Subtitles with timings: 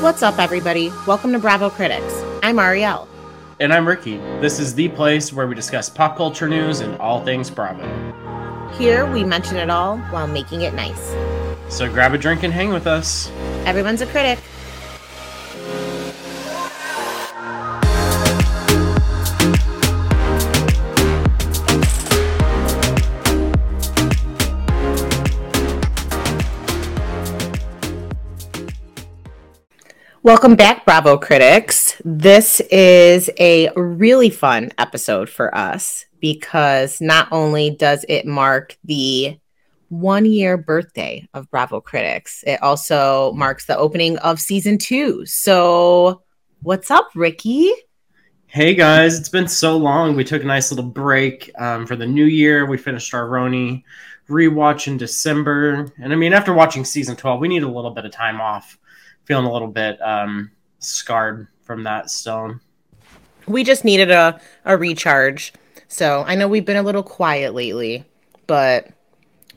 [0.00, 0.92] What's up, everybody?
[1.08, 2.22] Welcome to Bravo Critics.
[2.44, 3.08] I'm Arielle.
[3.58, 4.18] And I'm Ricky.
[4.40, 7.82] This is the place where we discuss pop culture news and all things Bravo.
[8.78, 11.16] Here, we mention it all while making it nice.
[11.68, 13.28] So grab a drink and hang with us.
[13.66, 14.38] Everyone's a critic.
[30.28, 32.02] Welcome back, Bravo critics.
[32.04, 39.38] This is a really fun episode for us because not only does it mark the
[39.88, 45.24] one year birthday of Bravo critics, it also marks the opening of season two.
[45.24, 46.24] So,
[46.60, 47.72] what's up, Ricky?
[48.48, 50.14] Hey guys, it's been so long.
[50.14, 52.66] We took a nice little break um, for the new year.
[52.66, 53.82] We finished our RHONY
[54.28, 55.90] rewatch in December.
[55.96, 58.78] And I mean, after watching season 12, we need a little bit of time off
[59.28, 62.58] feeling a little bit um, scarred from that still.
[63.46, 65.52] We just needed a, a recharge.
[65.86, 68.06] So I know we've been a little quiet lately,
[68.46, 68.88] but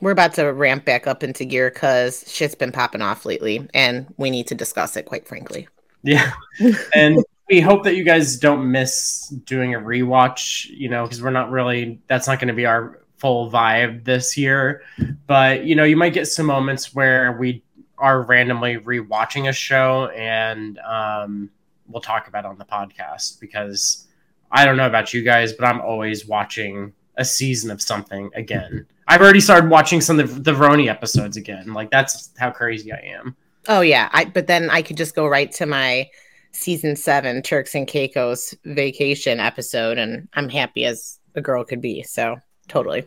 [0.02, 4.14] we're about to ramp back up into gear because shit's been popping off lately and
[4.18, 5.70] we need to discuss it, quite frankly.
[6.04, 6.32] Yeah.
[6.96, 11.32] and we hope that you guys don't miss doing a rewatch, you know, because we're
[11.32, 14.84] not really, that's not going to be our full vibe this year.
[15.28, 17.64] But, you know, you might get some moments where we
[18.02, 21.50] are randomly rewatching a show and um,
[21.88, 24.08] we'll talk about it on the podcast because
[24.52, 28.86] I don't know about you guys, but I'm always watching a season of something again.
[29.08, 31.74] I've already started watching some of the, the RHONY episodes again.
[31.74, 33.36] Like that's how crazy I am.
[33.68, 36.10] Oh yeah, I but then I could just go right to my
[36.54, 42.04] season seven Turks and Caicos vacation episode, and I'm happy as a girl could be.
[42.04, 43.06] So totally.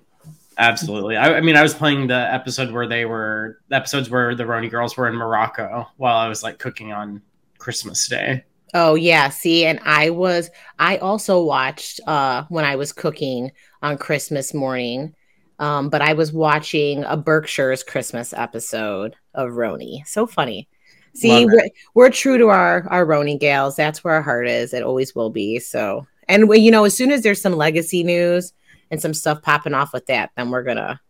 [0.59, 1.17] Absolutely.
[1.17, 4.45] I, I, mean, I was playing the episode where they were the episodes where the
[4.45, 7.23] RHONY girls were in Morocco while I was like cooking on
[7.59, 8.45] Christmas Day.
[8.73, 13.53] Oh yeah, see, and I was I also watched uh when I was cooking
[13.83, 15.15] on Christmas morning.
[15.61, 20.05] Um, but I was watching a Berkshire's Christmas episode of RHONY.
[20.05, 20.69] So funny.
[21.15, 23.77] See, we're, we're, true to our our RHONY gals.
[23.77, 24.75] That's where our heart is.
[24.75, 25.61] It always will be.
[25.61, 28.53] So, and we, you know, as soon as there's some legacy news,
[28.95, 31.01] and some stuff popping off with that, then we're gonna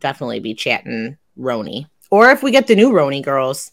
[0.00, 1.86] definitely be chatting RHONY.
[2.10, 3.70] Or if we get the new RHONY girls.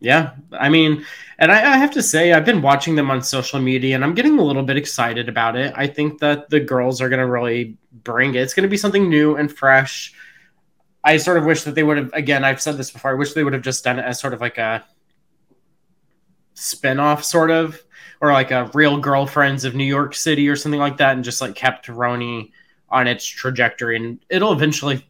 [0.00, 1.06] Yeah, I mean,
[1.38, 4.14] and I, I, have to say, I've been watching them on social media, and I'm
[4.14, 5.72] getting a little bit excited about it.
[5.76, 8.40] I think that the girls are gonna really bring it.
[8.40, 10.12] It's gonna be something new and fresh.
[11.04, 12.10] I sort of wish that they would have.
[12.12, 13.12] Again, I've said this before.
[13.12, 14.84] I wish they would have just done it as sort of like a
[16.54, 17.80] spin-off sort of
[18.20, 21.40] or like a real girlfriends of new york city or something like that and just
[21.40, 22.50] like kept RHONY
[22.88, 25.06] on its trajectory and it'll eventually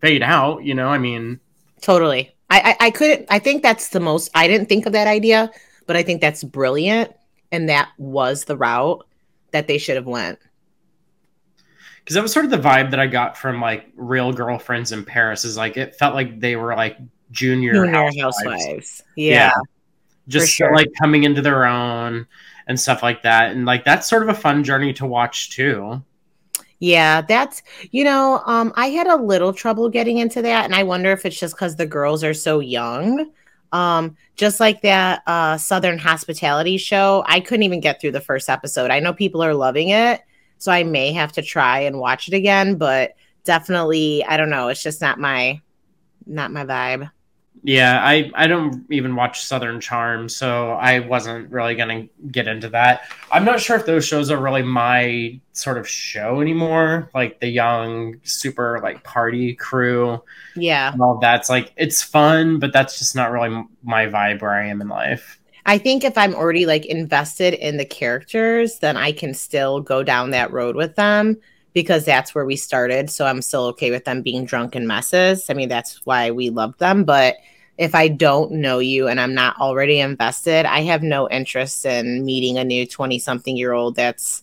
[0.00, 1.40] fade out you know i mean
[1.80, 5.06] totally I, I i couldn't i think that's the most i didn't think of that
[5.06, 5.50] idea
[5.86, 7.12] but i think that's brilliant
[7.50, 9.06] and that was the route
[9.52, 10.38] that they should have went
[12.00, 15.04] because that was sort of the vibe that i got from like real girlfriends in
[15.04, 16.98] paris is like it felt like they were like
[17.30, 18.44] junior, junior housewives.
[18.44, 19.02] housewives.
[19.16, 19.34] Yeah.
[19.34, 19.52] yeah
[20.28, 20.74] just sure.
[20.74, 22.26] like coming into their own
[22.66, 23.52] and stuff like that.
[23.52, 26.02] And like that's sort of a fun journey to watch too.
[26.80, 27.62] Yeah, that's
[27.92, 31.24] you know, um, I had a little trouble getting into that, and I wonder if
[31.24, 33.30] it's just because the girls are so young.
[33.72, 38.48] Um, just like that uh, Southern Hospitality show, I couldn't even get through the first
[38.48, 38.90] episode.
[38.90, 40.20] I know people are loving it,
[40.58, 42.76] so I may have to try and watch it again.
[42.76, 43.14] But
[43.44, 44.68] definitely, I don't know.
[44.68, 45.60] It's just not my
[46.26, 47.10] not my vibe.
[47.66, 52.46] Yeah, I, I don't even watch Southern Charm, so I wasn't really going to get
[52.46, 53.08] into that.
[53.32, 57.08] I'm not sure if those shows are really my sort of show anymore.
[57.14, 60.22] Like the young, super like party crew.
[60.54, 60.92] Yeah.
[60.92, 64.66] And all that's like, it's fun, but that's just not really my vibe where I
[64.66, 65.40] am in life.
[65.64, 70.02] I think if I'm already like invested in the characters, then I can still go
[70.02, 71.38] down that road with them
[71.72, 73.08] because that's where we started.
[73.08, 75.48] So I'm still okay with them being drunk and messes.
[75.48, 77.04] I mean, that's why we love them.
[77.04, 77.36] But
[77.76, 82.24] if I don't know you and I'm not already invested, I have no interest in
[82.24, 84.42] meeting a new 20 something year old that's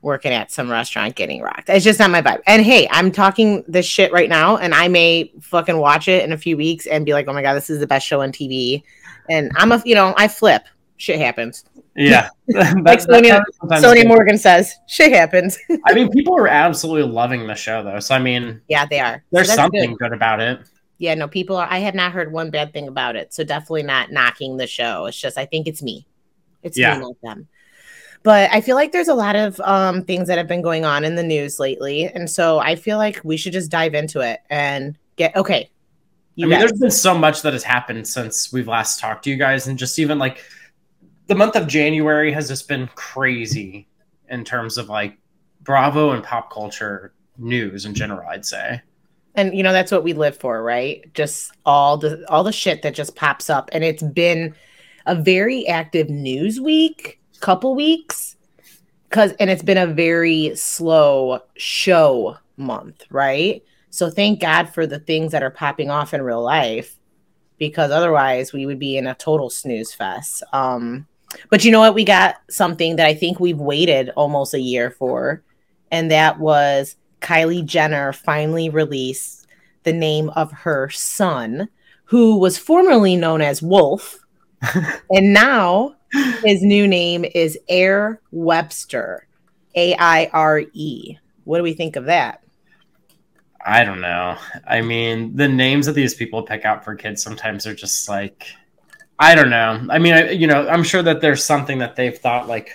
[0.00, 1.68] working at some restaurant getting rocked.
[1.68, 2.40] It's just not my vibe.
[2.46, 6.32] And hey, I'm talking this shit right now and I may fucking watch it in
[6.32, 8.32] a few weeks and be like, oh my God, this is the best show on
[8.32, 8.82] TV.
[9.30, 10.62] And I'm a, you know, I flip.
[10.96, 11.64] Shit happens.
[11.96, 12.28] Yeah.
[12.48, 15.58] like Sonja, Sonja Morgan says, shit happens.
[15.86, 18.00] I mean, people are absolutely loving the show though.
[18.00, 19.24] So, I mean, yeah, they are.
[19.32, 19.98] There's so something good.
[19.98, 20.60] good about it
[21.04, 23.32] yeah, no, people are, I have not heard one bad thing about it.
[23.32, 25.06] So definitely not knocking the show.
[25.06, 26.06] It's just, I think it's me.
[26.62, 26.94] It's yeah.
[26.98, 27.48] me, not them.
[28.22, 31.04] But I feel like there's a lot of um, things that have been going on
[31.04, 32.06] in the news lately.
[32.06, 35.70] And so I feel like we should just dive into it and get, okay,
[36.34, 36.68] You I mean, guys.
[36.70, 39.78] there's been so much that has happened since we've last talked to you guys, and
[39.78, 40.42] just even like
[41.26, 43.86] the month of January has just been crazy
[44.28, 45.18] in terms of like
[45.60, 48.28] Bravo and pop culture news in general.
[48.28, 48.80] I'd say.
[49.34, 51.12] And you know that's what we live for, right?
[51.14, 54.54] Just all the all the shit that just pops up, and it's been
[55.06, 58.36] a very active news week, couple weeks,
[59.08, 63.64] because and it's been a very slow show month, right?
[63.90, 66.96] So thank God for the things that are popping off in real life
[67.58, 70.42] because otherwise we would be in a total snooze fest.
[70.52, 71.06] Um,
[71.50, 71.94] but you know what?
[71.94, 75.42] We got something that I think we've waited almost a year for,
[75.90, 79.46] and that was Kylie Jenner finally released
[79.84, 81.68] the name of her son,
[82.04, 84.18] who was formerly known as Wolf,
[85.10, 85.96] and now
[86.44, 89.26] his new name is Aire Webster,
[89.74, 91.16] A I R E.
[91.44, 92.42] What do we think of that?
[93.64, 94.36] I don't know.
[94.66, 98.46] I mean, the names that these people pick out for kids sometimes are just like,
[99.18, 99.86] I don't know.
[99.88, 102.70] I mean, I, you know, I'm sure that there's something that they've thought like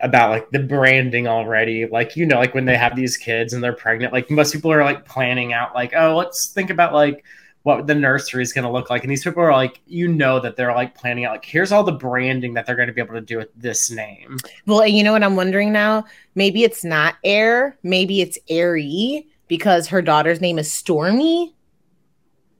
[0.00, 1.86] about like the branding already.
[1.86, 4.72] Like, you know, like when they have these kids and they're pregnant, like most people
[4.72, 7.24] are like planning out, like, oh, let's think about like
[7.62, 9.02] what the nursery is going to look like.
[9.02, 11.82] And these people are like, you know, that they're like planning out, like, here's all
[11.82, 14.36] the branding that they're going to be able to do with this name.
[14.66, 16.04] Well, you know what I'm wondering now?
[16.36, 21.52] Maybe it's not Air, maybe it's Airy because her daughter's name is Stormi.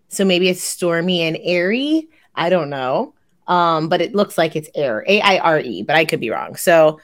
[0.08, 2.08] So maybe it's Stormi and Airy.
[2.34, 3.14] I don't know.
[3.48, 6.30] Um, but it looks like it's Air, A I R E, but I could be
[6.30, 6.56] wrong.
[6.56, 6.98] So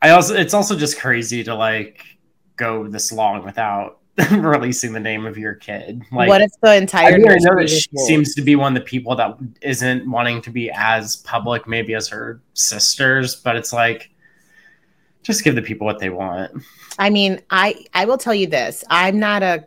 [0.00, 2.04] I also, it's also just crazy to like
[2.56, 3.98] go this long without
[4.32, 6.02] releasing the name of your kid.
[6.10, 7.14] Like, what if the entire?
[7.14, 10.10] I, mean, I know that she seems to be one of the people that isn't
[10.10, 14.10] wanting to be as public, maybe as her sisters, but it's like,
[15.22, 16.50] just give the people what they want.
[16.98, 18.82] I mean, I I will tell you this.
[18.90, 19.66] I'm not a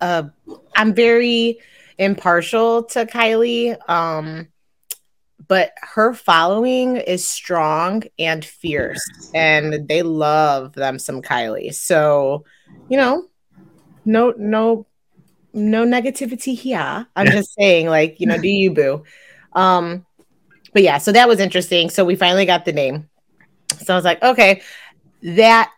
[0.00, 0.30] a
[0.76, 1.58] I'm very
[1.98, 3.76] impartial to Kylie.
[3.88, 4.48] Um
[5.50, 9.02] but her following is strong and fierce
[9.34, 11.74] and they love them some Kylie.
[11.74, 12.44] So,
[12.88, 13.26] you know,
[14.04, 14.86] no no
[15.52, 17.04] no negativity here.
[17.16, 19.02] I'm just saying like, you know, do you boo.
[19.54, 20.06] Um
[20.72, 21.90] but yeah, so that was interesting.
[21.90, 23.10] So we finally got the name.
[23.76, 24.62] So I was like, okay,
[25.34, 25.72] that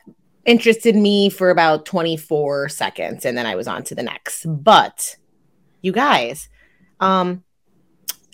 [0.45, 4.45] interested me for about 24 seconds and then I was on to the next.
[4.47, 5.17] But
[5.81, 6.51] you guys,
[7.01, 7.43] um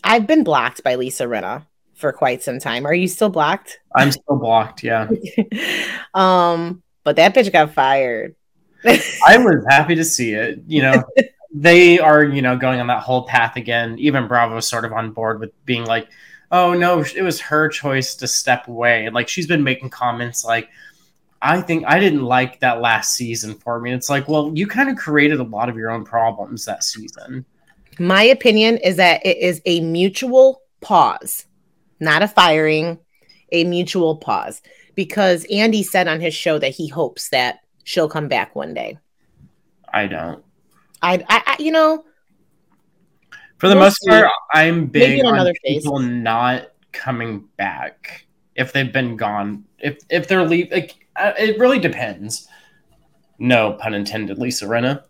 [0.05, 2.87] I've been blocked by Lisa Rinna for quite some time.
[2.87, 3.81] Are you still blocked?
[3.95, 5.09] I'm still blocked, yeah.
[6.15, 8.35] um but that bitch got fired.
[8.85, 10.61] I was happy to see it.
[10.67, 11.05] You know,
[11.55, 13.99] they are, you know, going on that whole path again.
[13.99, 16.09] Even Bravo's sort of on board with being like,
[16.53, 20.45] "Oh no, it was her choice to step away." And like she's been making comments
[20.45, 20.69] like,
[21.41, 23.93] I think I didn't like that last season for me.
[23.93, 27.45] It's like, well, you kind of created a lot of your own problems that season.
[27.99, 31.47] My opinion is that it is a mutual pause,
[32.01, 32.99] not a firing,
[33.53, 34.63] a mutual pause.
[34.95, 38.99] Because Andy said on his show that he hopes that she'll come back one day.
[39.93, 40.45] I don't.
[41.03, 42.05] I, I, I you know,
[43.59, 44.11] for the we'll most see.
[44.11, 49.65] part, I'm big on people not coming back if they've been gone.
[49.79, 52.49] If if they're leave, like uh, it really depends.
[53.39, 55.05] No pun intended, Lisa Rinna,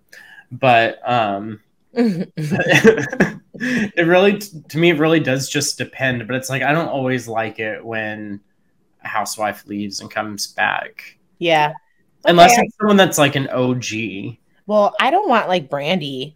[0.52, 1.60] but um,
[3.60, 6.24] it really to me it really does just depend.
[6.28, 8.40] But it's like I don't always like it when
[9.02, 11.18] a housewife leaves and comes back.
[11.40, 11.72] Yeah,
[12.24, 12.62] unless okay.
[12.62, 14.36] it's someone that's like an OG.
[14.66, 16.34] Well, I don't want like Brandi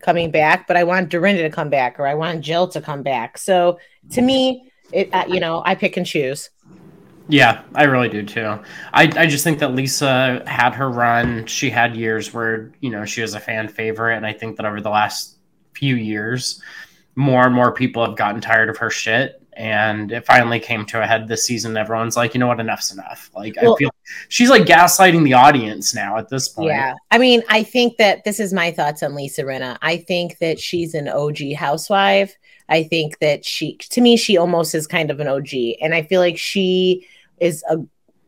[0.00, 3.02] coming back, but I want Dorinda to come back or I want Jill to come
[3.02, 3.36] back.
[3.36, 3.78] So
[4.12, 6.48] to me, it uh, you know I pick and choose.
[7.28, 8.58] Yeah, I really do too.
[8.92, 11.44] I, I just think that Lisa had her run.
[11.46, 14.16] She had years where, you know, she was a fan favorite.
[14.16, 15.36] And I think that over the last
[15.74, 16.62] few years,
[17.14, 19.42] more and more people have gotten tired of her shit.
[19.52, 21.76] And it finally came to a head this season.
[21.76, 23.28] Everyone's like, you know what, enough's enough.
[23.34, 23.90] Like, well, I feel
[24.28, 26.68] she's like gaslighting the audience now at this point.
[26.68, 26.94] Yeah.
[27.10, 29.76] I mean, I think that this is my thoughts on Lisa Rinna.
[29.82, 32.36] I think that she's an OG housewife.
[32.68, 35.52] I think that she, to me, she almost is kind of an OG.
[35.82, 37.06] And I feel like she,
[37.40, 37.78] is a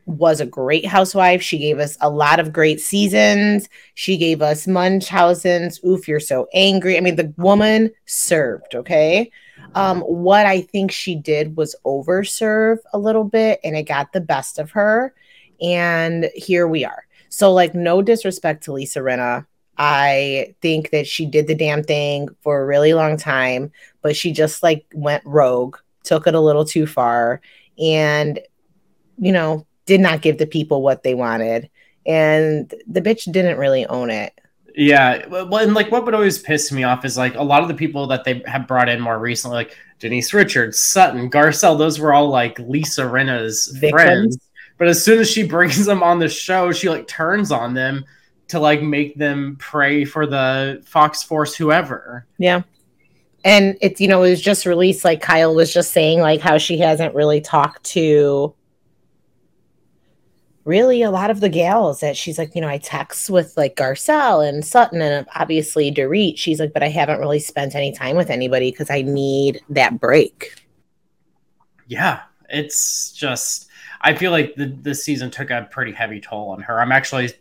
[0.07, 1.43] was a great housewife.
[1.43, 3.69] She gave us a lot of great seasons.
[3.95, 5.81] She gave us Munchausen's.
[5.85, 6.97] Oof, you're so angry.
[6.97, 9.31] I mean, the woman served, okay?
[9.75, 14.21] Um, what I think she did was overserve a little bit and it got the
[14.21, 15.15] best of her.
[15.61, 17.05] And here we are.
[17.29, 19.47] So, like, no disrespect to Lisa Rinna.
[19.77, 23.71] I think that she did the damn thing for a really long time,
[24.03, 27.41] but she just like went rogue, took it a little too far.
[27.79, 28.41] And
[29.21, 31.71] you know, did not give the people what they wanted.
[32.07, 34.33] And the bitch didn't really own it.
[34.75, 37.69] Yeah, well, and like what would always piss me off is like a lot of
[37.69, 41.77] the people that they have brought in more recently, like Denise Richards, Sutton, Garcelle.
[41.77, 43.93] Those were all like Lisa Rinna's Victims.
[43.93, 44.39] friends.
[44.79, 48.05] But as soon as she brings them on the show, she like turns on them
[48.49, 52.27] to like make them pray for the Fox Force, whoever.
[52.39, 52.63] Yeah.
[53.45, 56.59] And it's, you know, it was just released, like Kyle was just saying, like how
[56.59, 58.55] she hasn't really talked to
[60.65, 63.77] really a lot of the gals that she's like, you know, I text with like
[63.77, 66.37] Garcelle and Sutton and obviously Dorit.
[66.37, 69.99] She's like, but I haven't really spent any time with anybody because I need that
[70.01, 70.65] break.
[71.87, 73.69] Yeah, it's just
[74.01, 76.81] I feel like the the season took a pretty heavy toll on her.
[76.81, 77.33] I'm actually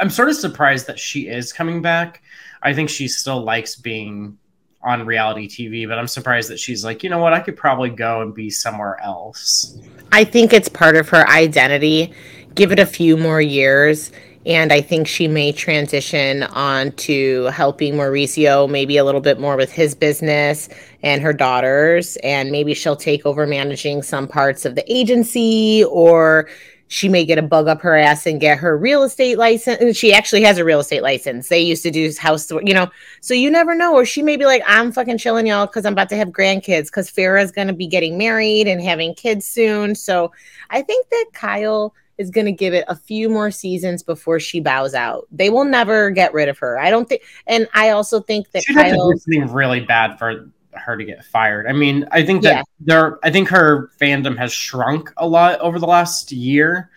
[0.00, 2.22] I'm sort of surprised that she is coming back.
[2.62, 4.38] I think she still likes being
[4.82, 7.90] on reality TV, but I'm surprised that she's like, you know what, I could probably
[7.90, 9.78] go and be somewhere else.
[10.12, 12.14] I think it's part of her identity
[12.56, 14.10] give it a few more years
[14.46, 19.56] and I think she may transition on to helping Mauricio maybe a little bit more
[19.56, 20.68] with his business
[21.02, 22.16] and her daughters.
[22.22, 26.48] And maybe she'll take over managing some parts of the agency, or
[26.86, 29.96] she may get a bug up her ass and get her real estate license.
[29.96, 31.48] She actually has a real estate license.
[31.48, 32.88] They used to do house, you know,
[33.20, 33.94] so you never know.
[33.94, 36.84] Or she may be like, I'm fucking chilling, y'all, because I'm about to have grandkids,
[36.84, 39.96] because Farrah's going to be getting married and having kids soon.
[39.96, 40.30] So
[40.70, 44.60] I think that Kyle is going to give it a few more seasons before she
[44.60, 45.26] bows out.
[45.30, 46.78] They will never get rid of her.
[46.78, 49.80] I don't think, and I also think that she'd Kyle, have to do something really
[49.80, 51.66] bad for her to get fired.
[51.66, 52.62] I mean, I think that yeah.
[52.80, 56.90] there, I think her fandom has shrunk a lot over the last year.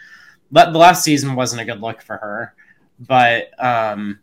[0.51, 2.55] But the last season wasn't a good look for her,
[3.01, 4.17] but um,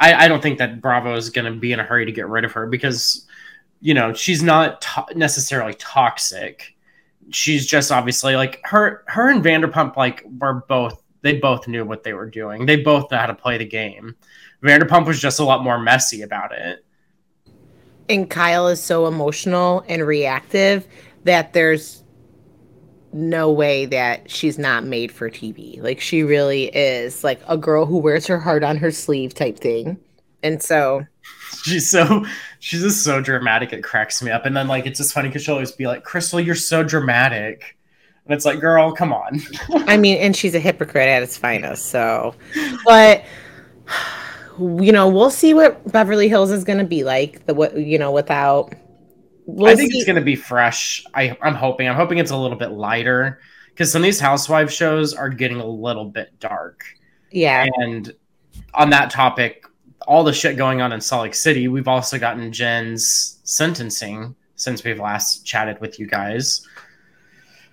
[0.00, 2.26] I, I don't think that Bravo is going to be in a hurry to get
[2.26, 3.24] rid of her because,
[3.80, 6.73] you know, she's not to- necessarily toxic
[7.30, 12.02] she's just obviously like her her and Vanderpump like were both they both knew what
[12.02, 12.66] they were doing.
[12.66, 14.14] They both know how to play the game.
[14.62, 16.84] Vanderpump was just a lot more messy about it.
[18.08, 20.86] And Kyle is so emotional and reactive
[21.24, 22.04] that there's
[23.14, 25.82] no way that she's not made for TV.
[25.82, 29.58] Like she really is like a girl who wears her heart on her sleeve type
[29.58, 29.98] thing.
[30.42, 31.06] And so
[31.64, 32.26] she's so
[32.64, 34.46] she's just so dramatic it cracks me up.
[34.46, 37.76] And then like it's just funny because she'll always be like crystal you're so dramatic.
[38.24, 39.42] And it's like girl come on.
[39.86, 42.34] I mean and she's a hypocrite at its finest so.
[42.86, 43.24] But
[44.58, 47.98] you know we'll see what beverly hills is going to be like the what you
[47.98, 48.72] know without
[49.46, 49.98] we'll i think see.
[49.98, 51.04] it's going to be fresh.
[51.12, 53.40] I, i'm hoping i'm hoping it's a little bit lighter
[53.70, 56.84] because some of these housewife shows are getting a little bit dark.
[57.32, 57.66] Yeah.
[57.78, 58.14] And
[58.72, 59.66] on that topic
[60.06, 64.84] all the shit going on in Salt Lake City, we've also gotten Jen's sentencing since
[64.84, 66.66] we've last chatted with you guys.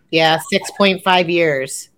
[0.09, 1.89] Yeah, 6.5 years.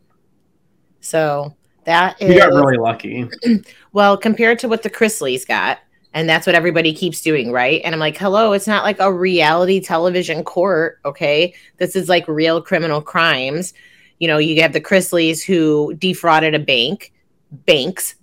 [1.01, 2.29] So that is.
[2.29, 3.27] We got really lucky.
[3.93, 5.79] well, compared to what the Chrisleys got,
[6.13, 7.81] and that's what everybody keeps doing, right?
[7.83, 11.53] And I'm like, hello, it's not like a reality television court, okay?
[11.77, 13.73] This is like real criminal crimes.
[14.19, 17.11] You know, you have the Chrisleys who defrauded a bank,
[17.51, 18.15] banks,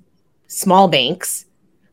[0.46, 1.46] small banks,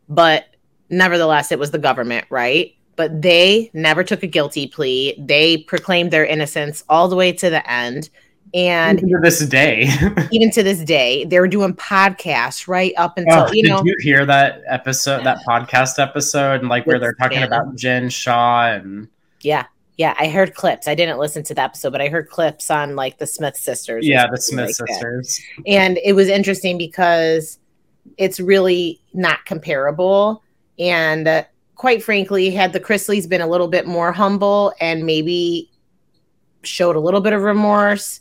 [0.10, 0.46] but
[0.90, 2.76] nevertheless, it was the government, right?
[2.96, 5.16] But they never took a guilty plea.
[5.20, 8.10] They proclaimed their innocence all the way to the end.
[8.54, 9.90] And even to this day,
[10.32, 13.84] even to this day, they were doing podcasts right up until oh, you know.
[13.84, 18.10] Did you hear that episode, that podcast episode, and like where they're talking about Jen
[18.10, 19.10] Shah and
[19.42, 19.66] yeah,
[19.98, 20.88] yeah, I heard clips.
[20.88, 24.08] I didn't listen to the episode, but I heard clips on like the Smith sisters.
[24.08, 25.42] Yeah, the Smith like sisters.
[25.58, 25.68] That.
[25.68, 27.60] And it was interesting because
[28.18, 30.44] it's really not comparable.
[30.80, 31.44] And uh,
[31.76, 35.72] quite frankly, had the Chrisleys been a little bit more humble and maybe
[36.64, 38.20] showed a little bit of remorse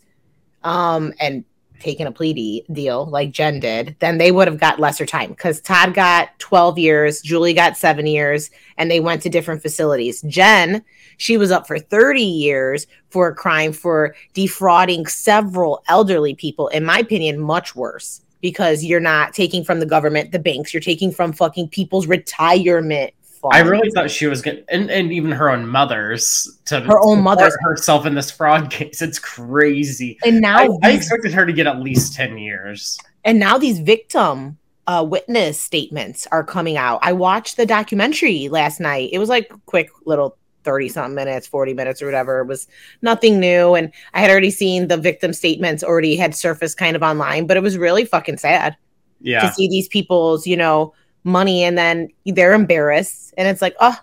[0.62, 1.44] um, and
[1.80, 5.30] taken a plea de- deal like Jen did, then they would have got lesser time
[5.30, 10.22] because Todd got 12 years, Julie got seven years, and they went to different facilities.
[10.22, 10.82] Jen,
[11.18, 16.84] she was up for 30 years for a crime for defrauding several elderly people, in
[16.84, 21.10] my opinion, much worse because you're not taking from the government, the banks, you're taking
[21.10, 23.12] from fucking people's retirement.
[23.40, 23.56] Funds.
[23.56, 27.22] I really thought she was getting, and, and even her own mother's to her own
[27.22, 29.02] mother herself in this fraud case.
[29.02, 30.16] It's crazy.
[30.24, 32.96] And now I, I expected her to get at least 10 years.
[33.24, 37.00] And now these victim uh, witness statements are coming out.
[37.02, 39.10] I watched the documentary last night.
[39.12, 42.40] It was like quick little 30 something minutes, 40 minutes or whatever.
[42.40, 42.68] It was
[43.00, 43.74] nothing new.
[43.74, 47.56] And I had already seen the victim statements already had surfaced kind of online, but
[47.56, 48.76] it was really fucking sad.
[49.22, 49.40] Yeah.
[49.40, 50.92] To see these people's, you know,
[51.24, 53.32] money and then they're embarrassed.
[53.38, 53.98] And it's like, oh,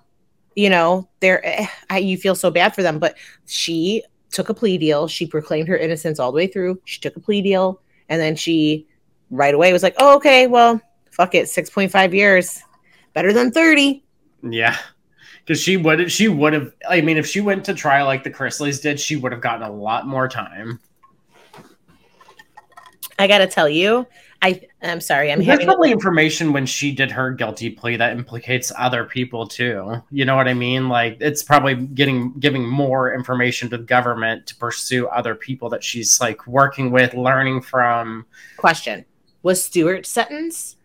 [0.55, 2.97] you know, they're, eh, you feel so bad for them.
[2.97, 3.15] But
[3.45, 5.07] she took a plea deal.
[5.07, 6.81] She proclaimed her innocence all the way through.
[6.85, 7.79] She took a plea deal.
[8.09, 8.87] And then she
[9.29, 10.81] right away was like, oh, okay, well,
[11.13, 12.61] fuck it, six point five years,
[13.13, 14.03] better than thirty.
[14.41, 14.77] Yeah,
[15.45, 16.73] because she would she would have.
[16.89, 19.63] I mean, if she went to trial like the Chrisleys did, she would have gotten
[19.63, 20.79] a lot more time.
[23.19, 24.07] I gotta tell you,
[24.41, 28.11] I I'm sorry, I'm There's having probably information when she did her guilty plea that
[28.17, 30.01] implicates other people too.
[30.11, 30.89] You know what I mean?
[30.89, 35.83] Like it's probably getting giving more information to the government to pursue other people that
[35.83, 38.25] she's like working with, learning from.
[38.57, 39.05] question.
[39.43, 40.77] Was Stuart sentenced?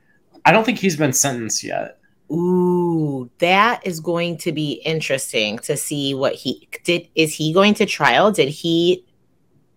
[0.45, 1.99] I don't think he's been sentenced yet.
[2.31, 7.09] Ooh, that is going to be interesting to see what he did.
[7.15, 8.31] Is he going to trial?
[8.31, 9.05] Did he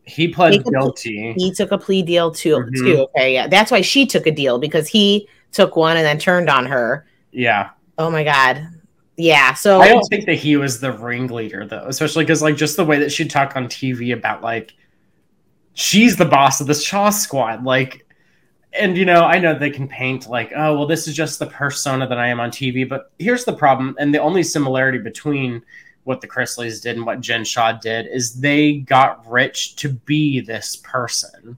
[0.04, 1.34] He pled guilty.
[1.38, 2.76] he took a plea deal too Mhm.
[2.76, 6.18] too okay yeah that's why she took a deal because he took one and then
[6.18, 7.70] turned on her Yeah.
[7.98, 8.68] oh my god
[9.16, 12.76] yeah so I don't think that he was the ringleader though, especially because like just
[12.78, 14.74] the way that she talked on TV about like
[15.74, 18.06] she's the boss of the Shah Squad, like,
[18.74, 21.48] and you know I know they can paint like oh well this is just the
[21.48, 25.64] persona that I am on TV, but here's the problem, and the only similarity between
[26.04, 30.40] what the Chrisleys did and what Jen Shah did is they got rich to be
[30.40, 31.58] this person,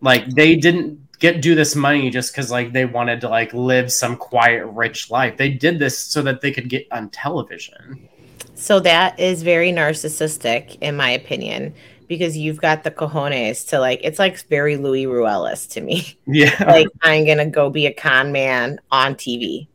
[0.00, 3.92] like they didn't get do this money just because like they wanted to like live
[3.92, 5.36] some quiet rich life.
[5.36, 8.08] They did this so that they could get on television.
[8.54, 11.74] So that is very narcissistic in my opinion
[12.08, 16.18] because you've got the cojones to like it's like very luis ruelas to me.
[16.26, 16.64] Yeah.
[16.66, 19.68] Like i'm gonna go be a con man on tv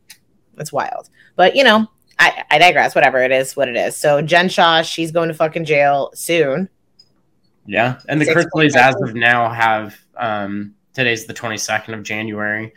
[0.58, 1.08] it's wild.
[1.36, 1.88] But you know
[2.18, 2.94] I, I digress.
[2.94, 3.18] Whatever.
[3.18, 3.96] It is what it is.
[3.96, 6.68] So jen shah she's going to fucking jail soon.
[7.66, 7.98] Yeah.
[8.08, 12.72] And the Chrisleys as of now have um today's the 22nd of january.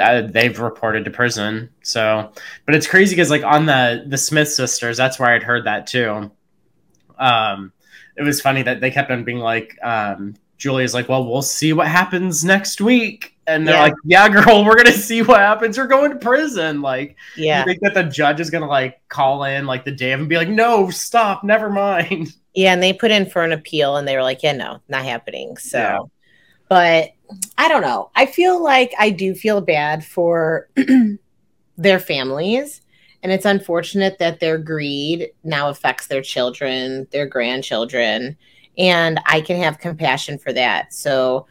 [0.00, 1.70] Uh, they've reported to prison.
[1.82, 2.32] So
[2.64, 5.86] but it's crazy because like on the the smith sisters that's where i'd heard that
[5.86, 6.30] too.
[7.18, 7.72] Um
[8.16, 11.72] it was funny that they kept on being like um julia's like well we'll see
[11.72, 13.82] what happens next week and they're Yeah.
[13.82, 17.66] like yeah girl we're gonna see what happens you're going to prison like yeah You
[17.66, 20.36] think that the judge is gonna like call in like the day of and be
[20.36, 22.34] like, no, stop, never mind.
[22.56, 25.04] Yeah, and they put in for an appeal and they were like, yeah, no, not
[25.04, 25.56] happening.
[25.56, 25.98] So, Yeah.
[26.68, 27.10] but
[27.58, 28.10] I don't know.
[28.14, 30.68] I feel like I do feel bad for
[31.76, 32.80] their families.
[33.24, 38.36] And it's unfortunate that their greed now affects their children, their grandchildren.
[38.76, 40.92] And I can have compassion for that.
[40.92, 41.46] So,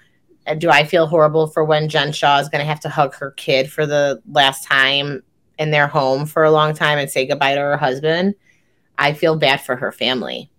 [0.46, 3.16] uh, do I feel horrible for when Jen Shah is going to have to hug
[3.16, 5.24] her kid for the last time
[5.58, 8.36] in their home for a long time and say goodbye to her husband?
[9.00, 10.52] I feel bad for her family.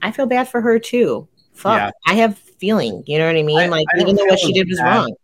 [0.00, 1.28] I feel bad for her too.
[1.52, 1.78] Fuck.
[1.78, 1.90] Yeah.
[2.06, 3.02] I have feeling.
[3.06, 3.58] You know what I mean?
[3.58, 4.96] I- like I even though what she did was bad.
[4.96, 5.14] wrong.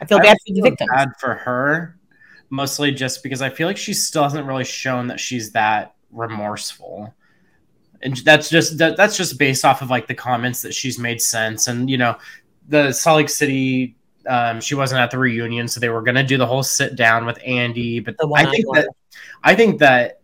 [0.00, 0.90] I feel I bad for the feel victims.
[0.94, 1.97] Bad for her,
[2.50, 7.14] mostly just because I feel like she still hasn't really shown that she's that remorseful.
[8.02, 11.20] And that's just that, that's just based off of like the comments that she's made
[11.20, 12.16] since, and you know,
[12.68, 13.96] the Salt Lake City.
[14.26, 16.96] Um, she wasn't at the reunion, so they were going to do the whole sit
[16.96, 17.98] down with Andy.
[17.98, 18.88] But The I think that
[19.42, 20.17] I think that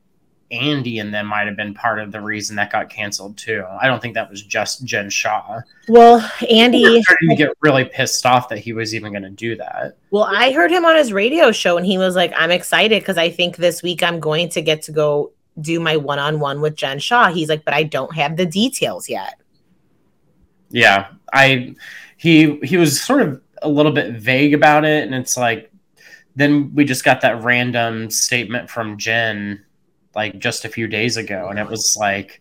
[0.50, 3.64] Andy and them might have been part of the reason that got canceled too.
[3.80, 5.60] I don't think that was just Jen Shah.
[5.88, 9.30] Well, Andy, were starting to get really pissed off that he was even going to
[9.30, 9.96] do that.
[10.10, 13.18] well, I heard him on his radio show and he was like, I'm excited because
[13.18, 16.60] I think this week I'm going to get to go do my one on one
[16.60, 17.32] with Jen Shah.
[17.32, 19.40] He's like, but I don't have the details yet.
[20.70, 21.74] Yeah, I
[22.16, 25.70] he he was sort of a little bit vague about it, and it's like
[26.36, 29.64] then we just got that random statement from Jen
[30.16, 32.40] like just a few days ago, and it was like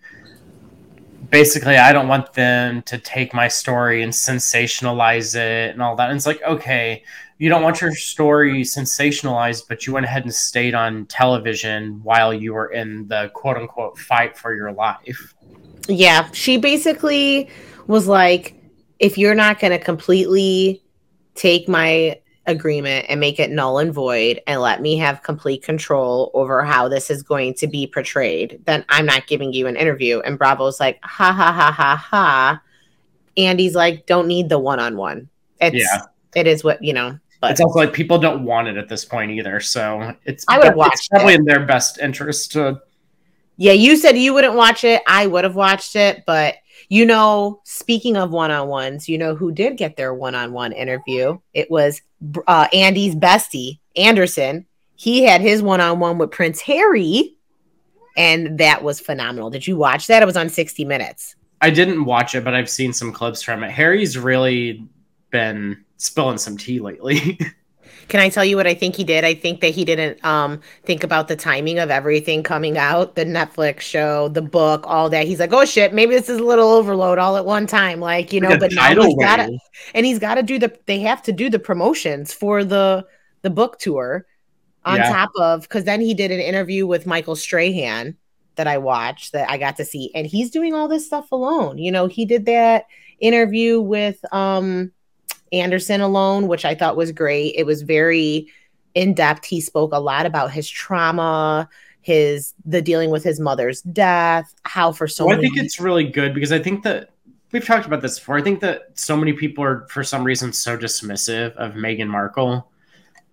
[1.30, 6.10] basically I don't want them to take my story and sensationalize it and all that.
[6.10, 7.04] And it's like okay.
[7.40, 12.34] You don't want your story sensationalized, but you went ahead and stayed on television while
[12.34, 15.34] you were in the quote unquote fight for your life.
[15.88, 17.50] Yeah, she basically
[17.88, 18.56] was like,
[19.00, 20.82] if you're not going to completely
[21.36, 26.30] take my agreement and make it null and void and let me have complete control
[26.34, 30.20] over how this is going to be portrayed, then I'm not giving you an interview.
[30.20, 32.62] And Bravo's like, ha ha ha ha ha.
[33.38, 35.30] Andy's like, don't need the one on one.
[35.62, 36.02] It's, Yeah.
[36.36, 39.04] it is what, you know, but it's also like people don't want it at this
[39.04, 39.60] point either.
[39.60, 41.40] So it's I would've it's watched probably it.
[41.40, 42.82] in their best interest to
[43.58, 45.02] Yeah, you said you wouldn't watch it.
[45.08, 46.56] I would have watched it, but
[46.94, 51.40] you know, speaking of one-on-ones, you know who did get their one-on-one interview?
[51.52, 52.04] It was
[52.46, 54.68] uh, Andy's bestie, Anderson.
[54.96, 57.36] He had his one-on-one with Prince Harry,
[58.16, 59.50] and that was phenomenal.
[59.50, 60.22] Did you watch that?
[60.22, 61.36] It was on 60 Minutes.
[61.62, 63.72] I didn't watch it, but I've seen some clips from it.
[63.72, 64.88] Harry's really
[65.32, 67.40] been spilling some tea lately.
[68.10, 69.24] Can I tell you what I think he did?
[69.24, 73.26] I think that he didn't um think about the timing of everything coming out, the
[73.26, 75.26] Netflix show, the book, all that.
[75.28, 78.34] He's like, "Oh shit, maybe this is a little overload all at one time." Like,
[78.34, 79.50] you know, but now he's got to
[79.94, 83.06] and he's got to do the they have to do the promotions for the
[83.42, 84.26] the book tour
[84.86, 85.04] on Yeah.
[85.04, 88.18] top of because then he did an interview with Michael Strahan
[88.56, 91.78] that I watched that I got to see, and he's doing all this stuff alone.
[91.78, 92.86] You know, he did that
[93.20, 94.92] interview with um
[95.54, 97.54] Anderson alone, which I thought was great.
[97.56, 98.48] It was very
[98.96, 99.46] in depth.
[99.46, 101.70] He spoke a lot about his trauma,
[102.02, 106.06] his the dealing with his mother's death, how for so Well, I think it's really
[106.06, 107.12] good because I think that
[107.52, 108.38] we've talked about this before.
[108.38, 112.70] I think that so many people are, for some reason, so dismissive of Meghan Markle.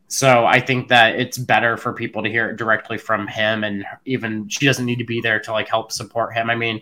[0.08, 3.84] So I think that it's better for people to hear it directly from him, and
[4.04, 6.50] even she doesn't need to be there to like help support him.
[6.50, 6.80] I mean,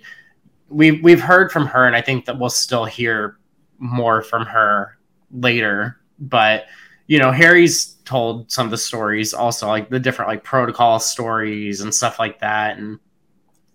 [0.68, 3.38] we've we've heard from her, and I think that we'll still hear
[3.78, 4.97] more from her
[5.32, 5.98] later.
[6.18, 6.66] But
[7.06, 11.80] you know, Harry's told some of the stories also, like the different like protocol stories
[11.80, 12.98] and stuff like that, and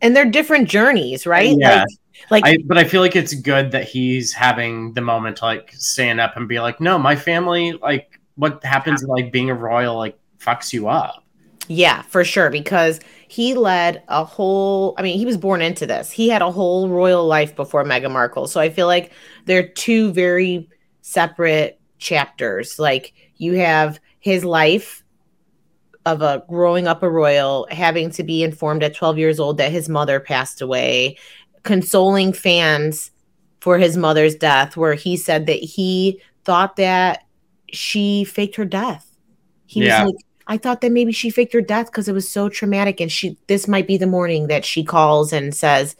[0.01, 1.55] and they're different journeys, right?
[1.57, 1.85] Yeah.
[2.29, 5.45] Like, like I, but I feel like it's good that he's having the moment to
[5.45, 9.55] like stand up and be like, no, my family, like what happens like being a
[9.55, 11.23] royal, like fucks you up.
[11.67, 12.49] Yeah, for sure.
[12.49, 16.11] Because he led a whole, I mean, he was born into this.
[16.11, 18.47] He had a whole royal life before Meghan Markle.
[18.47, 19.11] So I feel like
[19.45, 20.69] they're two very
[21.03, 22.79] separate chapters.
[22.79, 25.03] Like you have his life
[26.05, 29.71] of a growing up a royal, having to be informed at 12 years old that
[29.71, 31.17] his mother passed away,
[31.63, 33.11] consoling fans
[33.61, 37.23] for his mother's death, where he said that he thought that
[37.71, 39.07] she faked her death.
[39.65, 40.03] He Yeah.
[40.03, 42.99] was like, I thought that maybe she faked her death because it was so traumatic,
[42.99, 45.95] and she this might be the morning that she calls and says,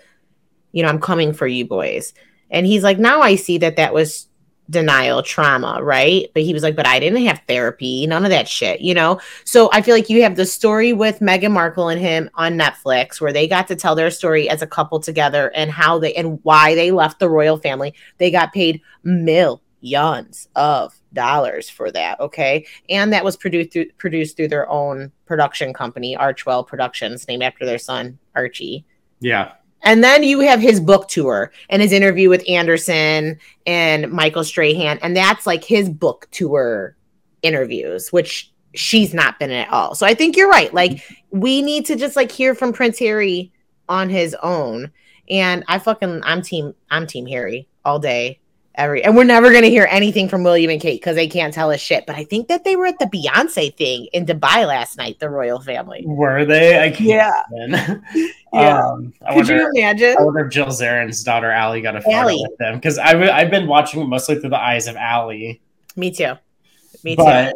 [0.74, 2.14] you know, I'm coming for you boys.
[2.50, 4.28] And he's like, now I see that that was
[4.74, 6.30] denial trauma, right?
[6.34, 9.22] But he was like, but I didn't have therapy, none of that shit, you know?
[9.46, 13.22] So I feel like you have the story with Meghan Markle and him on Netflix
[13.22, 16.40] where they got to tell their story as a couple together and how they and
[16.44, 17.94] why they left the royal family.
[18.18, 22.66] They got paid millions of dollars for that, okay?
[22.90, 27.66] And that was produced through produced through their own production company, Archewell Productions, named after
[27.66, 28.86] their son, Archie.
[29.20, 29.54] Yeah.
[29.84, 34.98] And then you have his book tour and his interview with Anderson and Michael Strahan.
[35.02, 36.96] And that's like his book tour
[37.42, 39.94] interviews, which she's not been in at all.
[39.94, 40.74] So I think you're right.
[40.74, 43.52] Like, we need to just like hear from Prince Harry
[43.90, 44.92] on his own.
[45.30, 48.40] And I fucking, I'm team, I'm team Harry all day.
[48.76, 51.70] Every and we're never gonna hear anything from William and Kate because they can't tell
[51.72, 52.06] us shit.
[52.08, 55.30] But I think that they were at the Beyonce thing in Dubai last night, the
[55.30, 56.04] royal family.
[56.06, 56.82] Were they?
[56.84, 57.48] I can't.
[57.50, 57.96] Yeah.
[58.54, 58.86] Yeah.
[58.86, 60.16] Um, I Could wonder, you imagine?
[60.20, 63.50] I wonder if Jill Zarin's daughter Allie got a photo with them because I've I've
[63.50, 65.60] been watching it mostly through the eyes of Allie.
[65.96, 66.34] Me too.
[67.04, 67.52] Me too.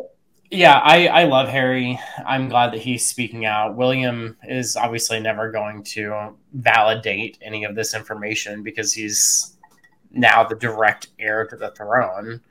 [0.50, 2.00] Yeah, I, I love Harry.
[2.26, 3.76] I'm glad that he's speaking out.
[3.76, 9.57] William is obviously never going to validate any of this information because he's
[10.12, 12.42] now the direct heir to the throne.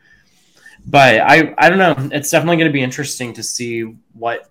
[0.87, 1.95] But I, I don't know.
[2.16, 4.51] It's definitely going to be interesting to see what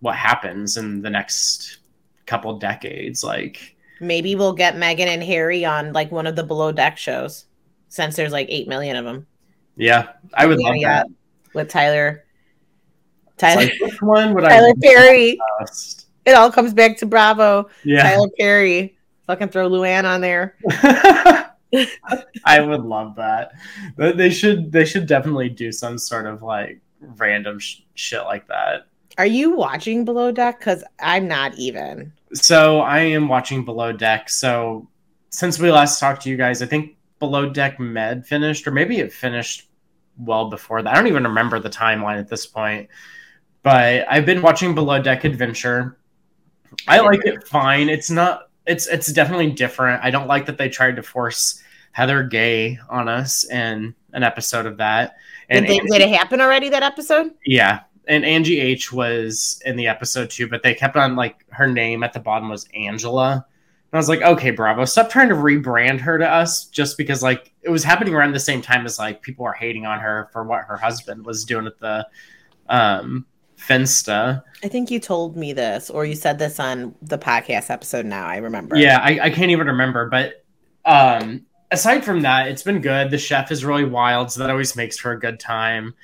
[0.00, 1.78] what happens in the next
[2.26, 3.22] couple decades.
[3.24, 7.44] Like, Maybe we'll get Meghan and Harry on like one of the below deck shows,
[7.88, 9.26] since there's like eight million of them.
[9.76, 10.88] yeah, I would Yeah, love yeah.
[11.02, 11.06] that.
[11.54, 12.24] With Tyler,
[13.36, 15.38] Tyler, like, which one would I Tyler Perry.
[15.58, 16.06] trust?
[16.24, 17.68] It all comes back to Bravo.
[17.84, 18.02] Yeah.
[18.02, 18.96] Tyler Perry.
[19.26, 20.56] Fucking throw Luann on there.
[22.44, 23.52] I would love that.
[23.96, 28.46] But They should they should definitely do some sort of like random sh- shit like
[28.48, 28.86] that.
[29.18, 30.58] Are you watching Below Deck?
[30.58, 32.12] Because I'm not even.
[32.32, 34.30] So I am watching Below Deck.
[34.30, 34.88] So
[35.28, 38.98] since we last talked to you guys, I think Below Deck Med finished, or maybe
[38.98, 39.68] it finished
[40.18, 40.92] well before that.
[40.92, 42.88] I don't even remember the timeline at this point.
[43.62, 45.98] But I've been watching Below Deck Adventure.
[46.88, 47.88] I like it fine.
[47.88, 48.48] It's not.
[48.66, 50.04] It's it's definitely different.
[50.04, 54.66] I don't like that they tried to force Heather Gay on us in an episode
[54.66, 55.16] of that.
[55.50, 56.68] Did, they, did it happen already?
[56.68, 57.32] That episode?
[57.44, 61.66] Yeah, and Angie H was in the episode too, but they kept on like her
[61.66, 63.32] name at the bottom was Angela.
[63.32, 67.22] And I was like, okay, Bravo, stop trying to rebrand her to us just because
[67.22, 70.30] like it was happening around the same time as like people were hating on her
[70.32, 72.06] for what her husband was doing at the
[72.68, 73.26] um
[73.68, 74.42] Finsta.
[74.64, 78.06] I think you told me this, or you said this on the podcast episode.
[78.06, 78.76] Now I remember.
[78.76, 80.44] Yeah, I, I can't even remember, but
[80.84, 83.10] um aside from that, it's been good.
[83.10, 85.94] The chef is really wild, so that always makes for a good time.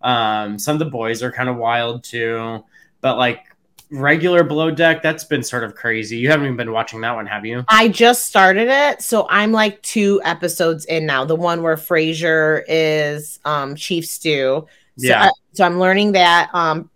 [0.00, 2.64] Um, some of the boys are kind of wild too,
[3.00, 3.44] but like
[3.90, 6.18] regular below deck, that's been sort of crazy.
[6.18, 7.64] You haven't even been watching that one, have you?
[7.68, 11.24] I just started it, so I'm like two episodes in now.
[11.24, 14.66] The one where Fraser is um Chief Stew.
[14.98, 15.24] So, Yeah.
[15.24, 16.88] I- so I'm learning that um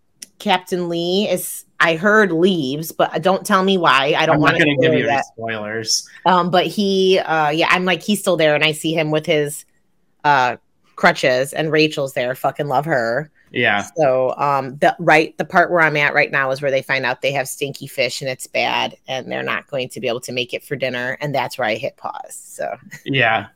[0.43, 1.65] Captain Lee is.
[1.81, 4.15] I heard leaves, but don't tell me why.
[4.17, 6.09] I don't want to give you spoilers.
[6.27, 9.27] Um, but he, uh, yeah, I'm like he's still there, and I see him with
[9.27, 9.65] his
[10.23, 10.57] uh
[10.95, 12.35] crutches, and Rachel's there.
[12.37, 13.33] Fucking love her.
[13.53, 13.83] Yeah.
[13.97, 17.05] So um the right the part where I'm at right now is where they find
[17.05, 20.21] out they have stinky fish and it's bad and they're not going to be able
[20.21, 22.35] to make it for dinner and that's where I hit pause.
[22.35, 22.75] So
[23.05, 23.49] Yeah.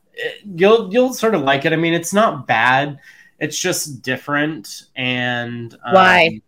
[0.45, 1.73] You'll you'll sort of like it.
[1.73, 2.99] I mean, it's not bad.
[3.39, 6.41] It's just different and um, Why?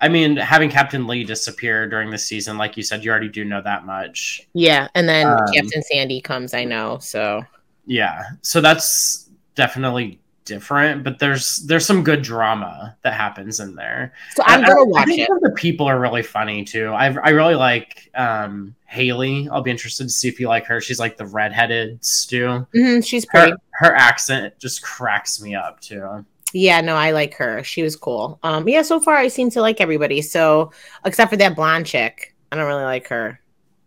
[0.00, 3.44] I mean, having Captain Lee disappear during the season, like you said, you already do
[3.44, 4.46] know that much.
[4.52, 6.98] yeah, and then Um, Captain Sandy comes, I know.
[7.00, 7.44] So
[7.86, 8.22] Yeah.
[8.42, 14.12] So that's definitely different, but there's there's some good drama that happens in there.
[14.34, 15.28] so I'm gonna I watch think it.
[15.40, 16.88] the people are really funny too.
[16.88, 19.48] I I really like um Haleigh.
[19.50, 20.80] I'll be interested to see if you like her.
[20.82, 22.66] She's like the redheaded stew.
[22.74, 23.52] Mhm, she's pretty.
[23.52, 26.26] Her, her accent just cracks me up too.
[26.54, 27.64] Yeah, no, I like her.
[27.64, 28.38] She was cool.
[28.44, 30.22] Um, yeah, so far I seem to like everybody.
[30.22, 30.70] So
[31.04, 33.40] except for that blonde chick, I don't really like her.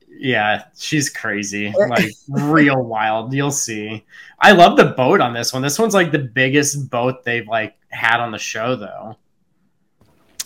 [0.10, 1.74] Yeah, she's crazy.
[1.90, 3.34] Like real wild.
[3.34, 4.06] You'll see.
[4.42, 5.62] I love the boat on this one.
[5.62, 9.16] This one's like the biggest boat they've like had on the show though.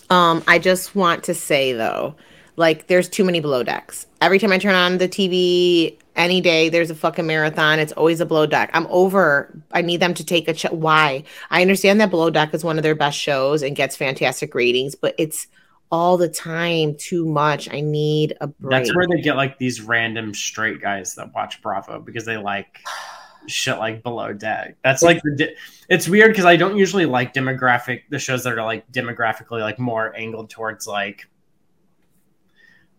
[0.08, 2.14] Um, I just want to say though,
[2.56, 4.06] like there's too many below decks.
[4.20, 7.78] Every time I turn on the TV, any day there's a fucking marathon.
[7.78, 8.70] It's always a below deck.
[8.74, 9.50] I'm over.
[9.72, 11.24] I need them to take a ch- why.
[11.50, 14.94] I understand that below deck is one of their best shows and gets fantastic ratings,
[14.94, 15.46] but it's
[15.90, 17.72] all the time too much.
[17.72, 18.84] I need a break.
[18.84, 22.78] That's where they get like these random straight guys that watch Bravo because they like
[23.46, 24.76] shit like below deck.
[24.84, 25.54] That's like the di-
[25.88, 29.78] it's weird because I don't usually like demographic the shows that are like demographically like
[29.78, 31.28] more angled towards like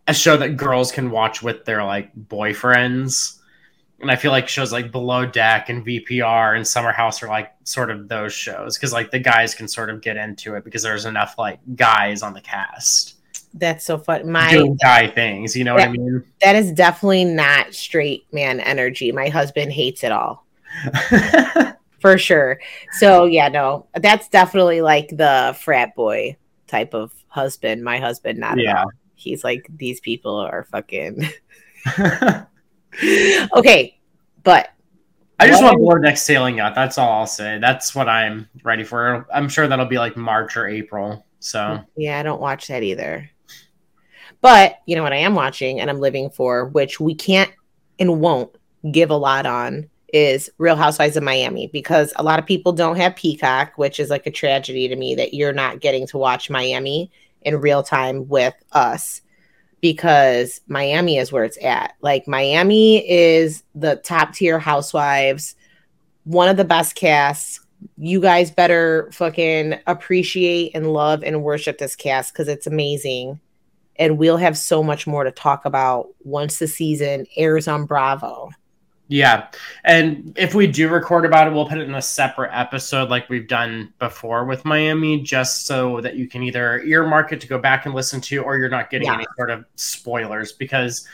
[0.08, 3.40] a show that girls can watch with their like boyfriends.
[4.00, 7.54] And I feel like shows like Below Deck and VPR and Summer House are like
[7.64, 10.84] sort of those shows because like the guys can sort of get into it because
[10.84, 13.16] there's enough like guys on the cast
[13.54, 14.30] That's so fun.
[14.30, 15.56] My doing guy things.
[15.56, 16.24] You know what I mean?
[16.42, 19.14] that is definitely not straight man energy.
[19.14, 20.46] My husband hates it all.
[22.04, 22.60] for sure.
[23.00, 26.36] So yeah, no, that's definitely like the frat boy
[26.68, 27.82] type of husband.
[27.82, 28.84] My husband, not at Yeah.
[29.24, 31.28] He's like these people are fucking
[33.56, 34.00] okay,
[34.44, 34.70] but
[35.40, 35.80] I just What?
[35.80, 36.76] want Below Deck sailing yacht.
[36.76, 37.58] That's all I'll say.
[37.60, 39.28] That's what I'm ready for.
[39.34, 41.26] I'm sure that'll be like March or April.
[41.40, 43.30] So yeah, I don't watch that either.
[44.42, 47.52] But you know what I am watching and I'm living for, which we can't
[48.00, 48.54] and won't
[48.92, 52.98] give a lot on, is Real Housewives of Miami because a lot of people don't
[52.98, 56.50] have Peacock, which is like a tragedy to me that you're not getting to watch
[56.50, 57.10] Miami
[57.46, 59.22] in real time with us
[59.82, 61.96] because Miami is where it's at.
[62.02, 65.56] Like Miami is the top tier housewives,
[66.24, 67.60] one of the best casts.
[67.98, 73.42] You guys better fucking appreciate and love and worship this cast because it's amazing.
[73.98, 78.52] And we'll have so much more to talk about once the season airs on Bravo.
[79.14, 79.48] Yeah.
[79.84, 83.30] And if we do record about it, we'll put it in a separate episode like
[83.30, 87.60] we've done before with Miami, just so that you can either earmark it to go
[87.60, 89.14] back and listen to, or you're not getting Yeah.
[89.14, 91.08] any sort of spoilers because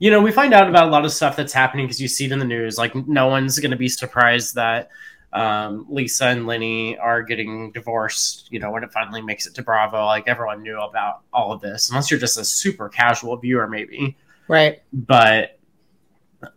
[0.00, 2.24] you know, we find out about a lot of stuff that's happening because you see
[2.24, 2.78] it in the news.
[2.78, 4.90] Like, no one's going to be surprised that
[5.32, 9.62] um, Lisa and Lenny are getting divorced, you know, when it finally makes it to
[9.62, 10.06] Bravo.
[10.06, 14.16] Like, everyone knew about all of this, unless you're just a super casual viewer, maybe.
[14.46, 14.82] Right.
[14.92, 15.57] But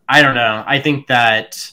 [0.08, 0.64] I don't know.
[0.66, 1.72] I think that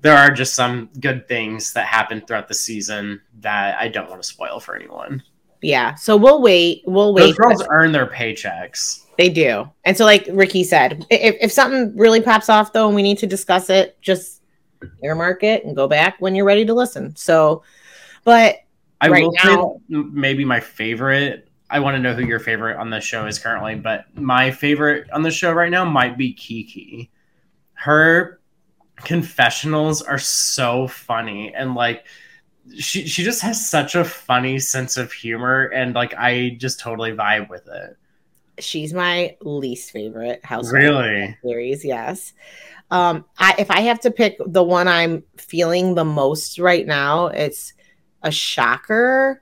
[0.00, 4.22] there are just some good things that happen throughout the season that I don't want
[4.22, 5.22] to spoil for anyone.
[5.60, 5.94] Yeah.
[5.96, 6.82] So we'll wait.
[6.86, 7.26] We'll wait.
[7.26, 9.04] Those girls earn their paychecks.
[9.18, 9.68] They do.
[9.84, 13.18] And so, like Ricky said, if, if something really pops off though and we need
[13.18, 14.40] to discuss it, just
[15.04, 17.14] earmark it and go back when you're ready to listen.
[17.14, 17.62] So,
[18.24, 18.56] but
[19.02, 19.80] I Right will now-
[20.10, 21.46] maybe my favorite.
[21.70, 25.08] I want to know who your favorite on the show is currently, but my favorite
[25.10, 27.10] on the show right now might be Kiki.
[27.74, 28.40] Her
[28.96, 32.04] confessionals are so funny and like
[32.78, 37.12] she she just has such a funny sense of humor and like I just totally
[37.12, 37.96] vibe with it.
[38.58, 41.34] she's my least favorite house Really?
[41.42, 41.82] series.
[41.84, 42.34] Yes.
[42.90, 47.28] Um, I, if I have to pick the one I'm feeling the most right now,
[47.28, 47.72] it's
[48.22, 49.40] a shocker.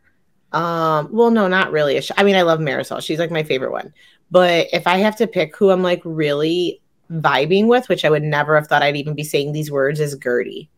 [0.53, 2.01] Um, well, no, not really.
[2.17, 3.03] I mean, I love Marysol.
[3.03, 3.93] She's like my favorite one.
[4.31, 6.81] But if I have to pick who I'm like really
[7.11, 10.17] vibing with, which I would never have thought I'd even be saying these words, is
[10.17, 10.69] Guerdy.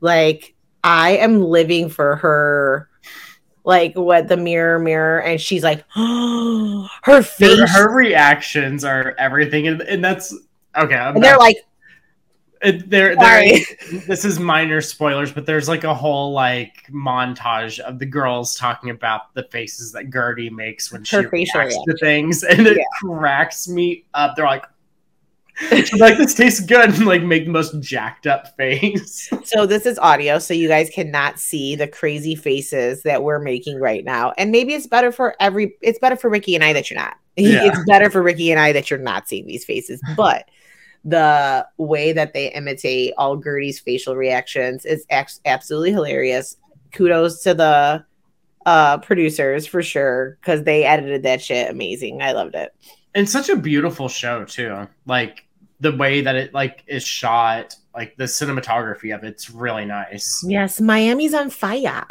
[0.00, 2.88] Like, I am living for her.
[3.66, 7.58] Like what the mirror, mirror, and she's like, her face.
[7.60, 10.34] Her, her reactions are everything and, and that's
[10.76, 10.94] okay.
[10.94, 11.56] I'm and they're like,
[12.64, 13.14] it, they're,
[14.06, 18.90] this is minor spoilers, but there's like a whole like montage of the girls talking
[18.90, 22.76] about the faces that Guerdy makes when she Her facial reacts to things, and it
[22.76, 22.84] Yeah.
[23.00, 24.36] cracks me up.
[24.36, 24.64] They're like,
[25.70, 29.30] She's like, this tastes good, and like make the most jacked up face.
[29.44, 33.78] So this is audio, so you guys cannot see the crazy faces that we're making
[33.78, 34.32] right now.
[34.36, 37.14] And maybe it's better for every it's better for Ricky and I that you're not.
[37.36, 37.66] Yeah.
[37.66, 40.00] It's better for Ricky and I that you're not seeing these faces.
[40.16, 40.48] But
[41.04, 46.56] the way that they imitate all Guerdy's facial reactions is ex- absolutely hilarious.
[46.92, 48.04] Kudos to the
[48.66, 52.22] uh producers for sure because they edited that shit amazing.
[52.22, 52.72] I loved it.
[53.14, 55.44] and such a beautiful show too like
[55.80, 60.80] the way that it like is shot like the cinematography of it's really nice Yes,
[60.80, 62.06] Miami's on fire.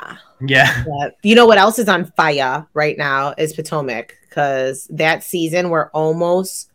[0.45, 5.23] yeah But you know what else is on fire right now is Potomac because that
[5.23, 6.69] season we're almost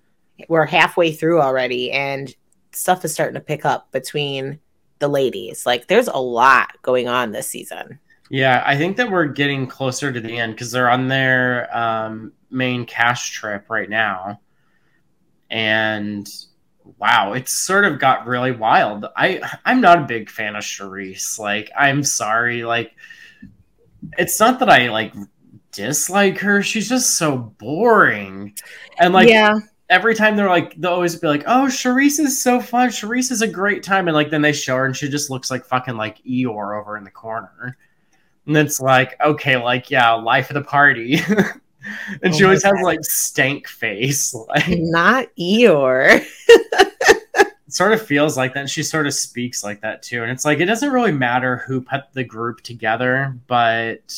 [0.48, 2.34] we're halfway through already and
[2.72, 4.60] stuff is starting to pick up between
[4.98, 5.66] the ladies.
[5.66, 7.98] Like there's a lot going on this season.
[8.30, 12.32] yeah i think that we're getting closer to the end because they're on their um,
[12.50, 14.40] main cash trip right now
[15.50, 16.28] and
[16.98, 21.38] wow it's sort of got really wild i i'm not a big fan of Charisse.
[21.38, 22.92] like i'm sorry like
[24.18, 25.14] it's not that i like
[25.72, 28.54] dislike her she's just so boring
[28.98, 29.58] and like yeah,
[29.90, 32.88] every time they're like they'll always be like oh Charisse is so fun.
[32.90, 34.08] Charisse is a great time.
[34.08, 36.96] And like then they show her and she just looks like fucking like Eeyore over
[36.96, 37.76] in the corner.
[38.46, 41.20] And it's like okay like yeah life of the party.
[42.22, 46.26] And Oh she always my has like stank face like not Eeyore.
[47.68, 50.22] sort of feels like that and she sort of speaks like that too.
[50.22, 54.12] And it's like it doesn't really matter who put the group together but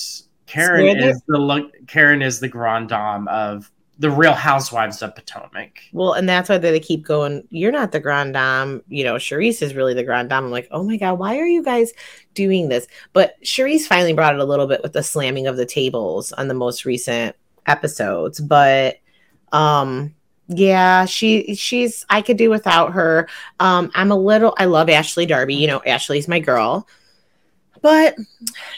[0.46, 3.70] Karen Swear is the look Karen is the grand dame of
[4.01, 7.47] the real housewives of Potomac Well, and that's why they keep going.
[7.51, 8.83] You're not the grand dame.
[8.89, 10.45] You know, Charisse is really the grand dame.
[10.45, 11.93] I'm like, oh my god, why are you guys
[12.33, 12.89] doing this?
[13.13, 16.49] But Charisse finally brought it a little bit with the slamming of the tables on
[16.49, 17.37] the most recent
[17.67, 18.41] episodes.
[18.41, 19.01] But
[19.53, 20.15] um,
[20.49, 23.29] yeah, she she's I could do without her.
[23.61, 24.55] Um, I'm a little.
[24.57, 25.57] I love Ashley Darby.
[25.57, 26.89] You know, Ashley's my girl.
[27.83, 28.17] But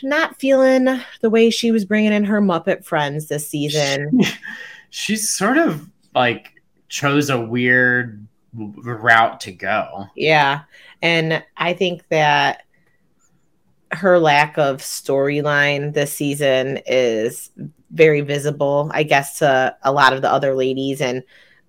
[0.03, 4.21] not feeling the way she was bringing in her Muppet friends this season.
[4.93, 6.53] she's sort of like
[6.89, 10.07] chose a weird route to go.
[10.15, 10.61] Yeah.
[11.01, 12.65] And I think that
[13.93, 17.51] her lack of storyline this season is
[17.91, 21.01] very visible, I guess, to a lot of the other ladies.
[21.01, 21.23] And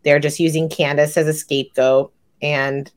[0.04, 2.12] they're just using Candace as a scapegoat.
[2.42, 2.92] And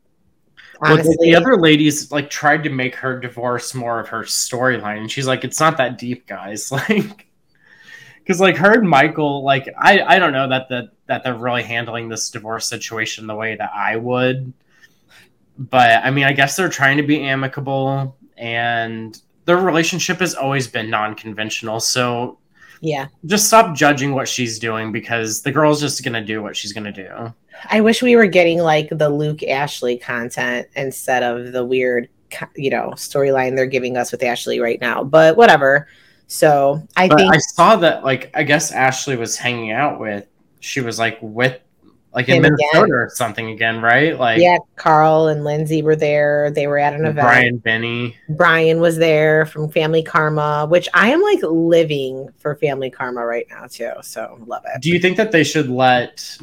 [0.80, 4.22] Well, the- honestly, the other ladies like tried to make her divorce more of her
[4.24, 7.25] storyline, and she's like, "It's not that deep, guys." Like,
[8.26, 11.62] because like her and Michael, like I I don't know that the that they're really
[11.62, 14.52] handling this divorce situation the way that I would,
[15.56, 20.66] but I mean, I guess they're trying to be amicable, and their relationship has always
[20.66, 21.78] been non-conventional.
[21.78, 22.38] So
[22.80, 23.06] yeah.
[23.26, 26.90] just stop judging what she's doing because the girl's just gonna do what she's gonna
[26.90, 27.32] do.
[27.70, 32.08] I wish we were getting like the Luke Ashley content instead of the weird,
[32.56, 35.04] you know, storyline they're giving us with Ashley right now.
[35.04, 35.86] But whatever.
[36.26, 40.26] So I But think I saw that like I guess Ashley was hanging out with
[40.60, 41.60] she was like with
[42.12, 42.56] like in Him again.
[42.72, 44.18] Minnesota or something again, right?
[44.18, 46.50] Like yeah, Carl and Lindsay were there.
[46.50, 47.26] They were at an event.
[47.26, 48.14] Brian Benni.
[48.30, 53.46] Brian was there from Family Karma, which I am like living for Family Karma right
[53.50, 53.92] now too.
[54.02, 54.80] So love it.
[54.80, 56.38] Do you think that they should let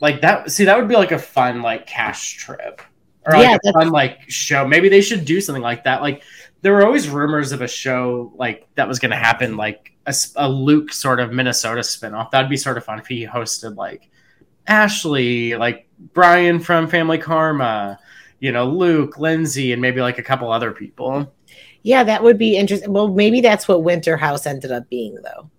[0.00, 2.80] like that see that would be like a fun like cash trip
[3.26, 4.66] or like Yeah, a fun like show.
[4.66, 6.02] Maybe they should do something like that.
[6.02, 6.22] Like
[6.62, 9.92] there were always rumors of a show like that was going to happen like
[10.36, 12.30] a Luke sort of Minnesota spinoff.
[12.30, 14.10] That'd be sort of fun if he hosted like
[14.66, 17.98] Ashley, like Brian from Family Karma,
[18.40, 21.32] you know, Luke, Lindsay, and maybe like a couple other people.
[21.82, 22.92] Yeah, that would be interesting.
[22.92, 25.50] Well, maybe that's what Winter House ended up being though.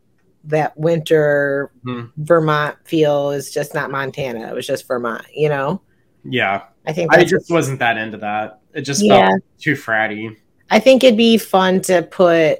[0.45, 2.05] That winter Hmm.
[2.17, 4.49] Vermont feel is just not Montana.
[4.49, 5.81] It was just Vermont, you know?
[6.23, 8.59] Yeah, I think I just wasn't that into that.
[8.73, 9.29] It just Yeah.
[9.29, 10.35] felt too fratty.
[10.71, 12.59] I think it'd be fun to put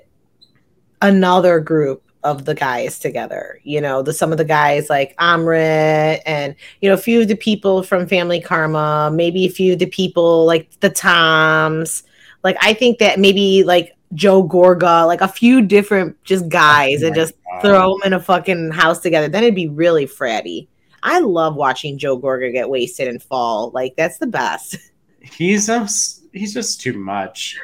[1.02, 3.60] another group of the guys together.
[3.64, 7.28] You know, the some of the guys like Amrit and you know a few of
[7.28, 12.04] the people from Family Karma, maybe a few of the people like the Toms.
[12.44, 17.08] Like I think that maybe like Joe Gorga, like a few different just guys, Oh
[17.08, 17.62] and just God.
[17.62, 19.30] throw them in a fucking house together.
[19.30, 20.68] Then it'd be really fratty.
[21.04, 23.72] I love watching Joe Gorga get wasted and fall.
[23.74, 24.78] Like that's the best.
[25.22, 27.58] He's just he's just too much.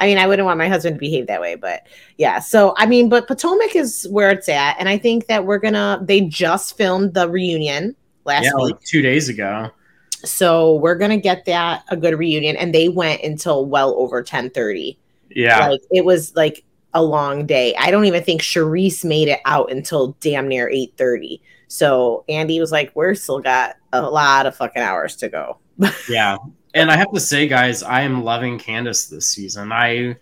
[0.00, 1.86] I mean, I wouldn't want my husband to behave that way, but
[2.16, 2.40] yeah.
[2.40, 4.76] So, I mean, but Potomac is where it's at.
[4.80, 7.94] And I think that we're going to, they just filmed the reunion
[8.24, 8.74] last yeah, week.
[8.74, 9.70] like two days ago.
[10.24, 12.56] So we're going to get that a good reunion.
[12.56, 14.98] And they went until well over 1030.
[15.30, 17.74] Yeah, Like it was like a long day.
[17.76, 21.40] I don't even think Charisse made it out until damn near 830.
[21.68, 25.58] So Andy was like, "We're still got a lot of fucking hours to go."
[26.08, 26.36] yeah,
[26.74, 29.72] and I have to say, guys, I am loving Candace this season.
[29.72, 30.16] I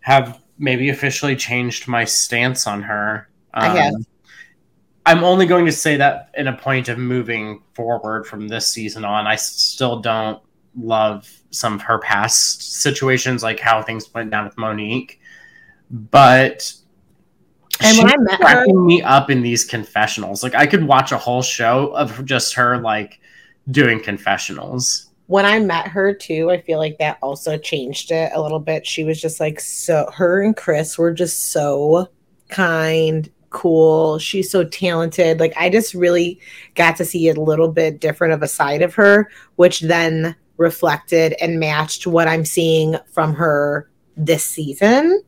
[0.00, 3.28] have maybe officially changed my stance on her.
[3.54, 3.94] Um, I have.
[5.06, 9.04] I'm only going to say that in a point of moving forward from this season
[9.04, 9.26] on.
[9.26, 10.40] I still don't
[10.76, 15.20] love some of her past situations, like how things went down with Monique.
[15.90, 16.72] But
[17.80, 20.42] and when I met her, me up in these confessionals.
[20.42, 23.20] Like I could watch a whole show of just her like
[23.70, 25.09] doing confessionals.
[25.30, 28.84] When I met her too, I feel like that also changed it a little bit.
[28.84, 32.08] She was just like so her and Chris were just so
[32.48, 34.18] kind, cool.
[34.18, 35.38] She's so talented.
[35.38, 36.40] Like I just really
[36.74, 41.36] got to see a little bit different of a side of her, which then reflected
[41.40, 45.22] and matched what I'm seeing from her this season.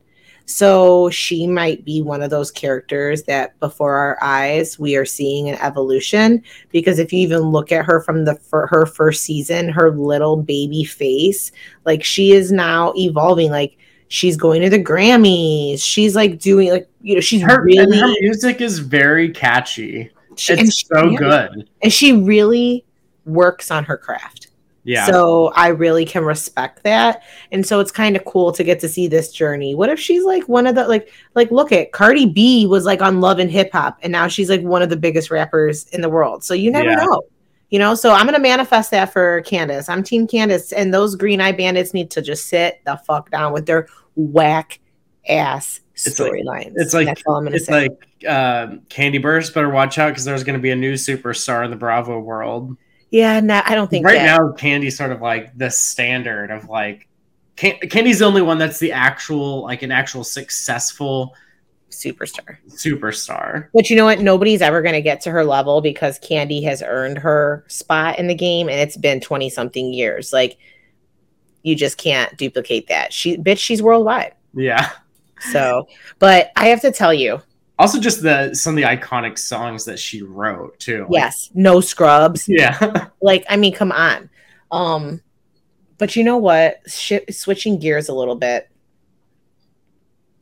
[0.45, 5.47] So she might be one of those characters that before our eyes we are seeing
[5.49, 9.69] an evolution because if you even look at her from the for her first season,
[9.69, 11.51] her little baby face,
[11.85, 13.77] like she is now evolving like
[14.09, 15.81] she's going to the Grammys.
[15.81, 20.11] She's like doing like you know she's her, really her music is very catchy.
[20.35, 21.69] She, it's so good.
[21.81, 22.83] And she really
[23.25, 24.42] works on her craft.
[24.85, 25.05] Yeah.
[25.05, 27.23] So I really can respect that.
[27.51, 29.75] And so it's kind of cool to get to see this journey.
[29.75, 33.01] What if she's like one of the like like look at Cardi B was like
[33.01, 36.01] on Love and Hip Hop and now she's like one of the biggest rappers in
[36.01, 36.43] the world.
[36.43, 37.05] So you never yeah.
[37.05, 37.21] know.
[37.69, 39.89] You know, so I'm gonna manifest that for Candace.
[39.89, 43.51] I'm team Candace, and those green eye bandits need to just sit the fuck down
[43.51, 44.79] with their whack
[45.27, 46.73] ass storylines.
[46.75, 47.89] It's like, all I'm it's say.
[47.89, 51.71] like uh, Kandi Burruss better watch out because there's gonna be a new superstar in
[51.71, 52.77] the Bravo world.
[53.13, 54.25] Yeah, no, I don't think right that.
[54.25, 57.07] now Kandi's sort of like the standard of like
[57.55, 61.35] Kandi's the only one that's the actual like an actual successful
[61.91, 62.57] superstar.
[62.69, 63.67] Superstar.
[63.71, 64.21] But you know what?
[64.21, 68.25] Nobody's ever going to get to her level because Kandi has earned her spot in
[68.25, 70.33] the game and it's been 20 something years.
[70.33, 70.57] Like
[71.61, 73.13] you just can't duplicate that.
[73.13, 74.33] She bitch she's worldwide.
[74.55, 74.89] Yeah.
[75.51, 75.87] So,
[76.17, 77.43] but I have to tell you,
[77.79, 81.03] also just the some of the iconic songs that she wrote too.
[81.03, 82.47] Like, yes, no scrubs.
[82.47, 84.29] Yeah, like I mean, come on.
[84.71, 85.21] Um,
[85.97, 86.81] but you know what?
[86.87, 88.69] Sh- switching gears a little bit.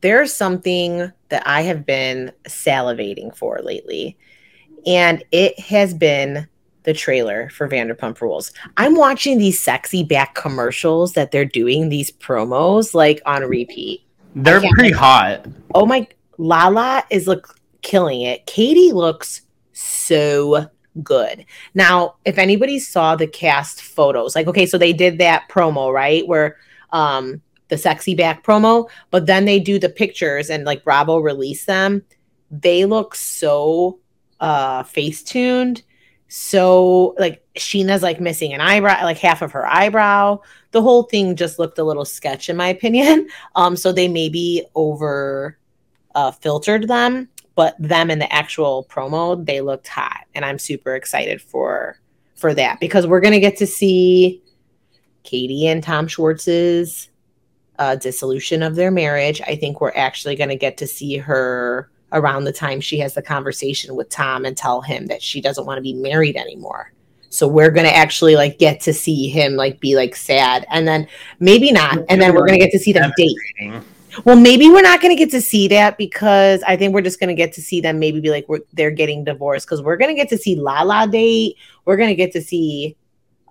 [0.00, 4.16] There's something that I have been salivating for lately,
[4.86, 6.48] and it has been
[6.84, 8.52] the trailer for Vanderpump Rules.
[8.76, 14.02] I'm watching these sexy back commercials that they're doing these promos like on repeat.
[14.34, 15.46] They're pretty hot.
[15.74, 16.08] Oh my
[16.42, 18.44] Lala is look killing it.
[18.46, 20.66] Katie looks so
[21.02, 21.46] good.
[21.74, 26.26] Now, if anybody saw the cast photos, like okay, so they did that promo, right?
[26.26, 26.56] Where
[26.90, 31.64] um the sexy back promo, but then they do the pictures and like Bravo release
[31.64, 32.02] them.
[32.50, 34.00] They look so
[34.40, 35.82] uh face tuned.
[36.26, 40.40] So like Scheana's like missing an eyebrow, like half of her eyebrow.
[40.72, 43.28] The whole thing just looked a little sketch in my opinion.
[43.54, 45.58] Um, so they maybe over
[46.14, 50.94] uh, filtered them, but them in the actual promo, they looked hot, and I'm super
[50.94, 51.98] excited for
[52.34, 54.42] for that because we're gonna get to see
[55.22, 57.08] Katie and Tom Schwartz's
[57.78, 59.40] uh, dissolution of their marriage.
[59.42, 63.22] I think we're actually gonna get to see her around the time she has the
[63.22, 66.92] conversation with Tom and tell him that she doesn't want to be married anymore.
[67.30, 71.08] So we're gonna actually like get to see him like be like sad, and then
[71.40, 73.36] maybe not, and then we're gonna get to see them date.
[74.24, 77.20] Well, maybe we're not going to get to see that because I think we're just
[77.20, 80.10] going to get to see them maybe be like they're getting divorced because we're going
[80.10, 81.56] to get to see Lala date.
[81.84, 82.96] We're going to get to see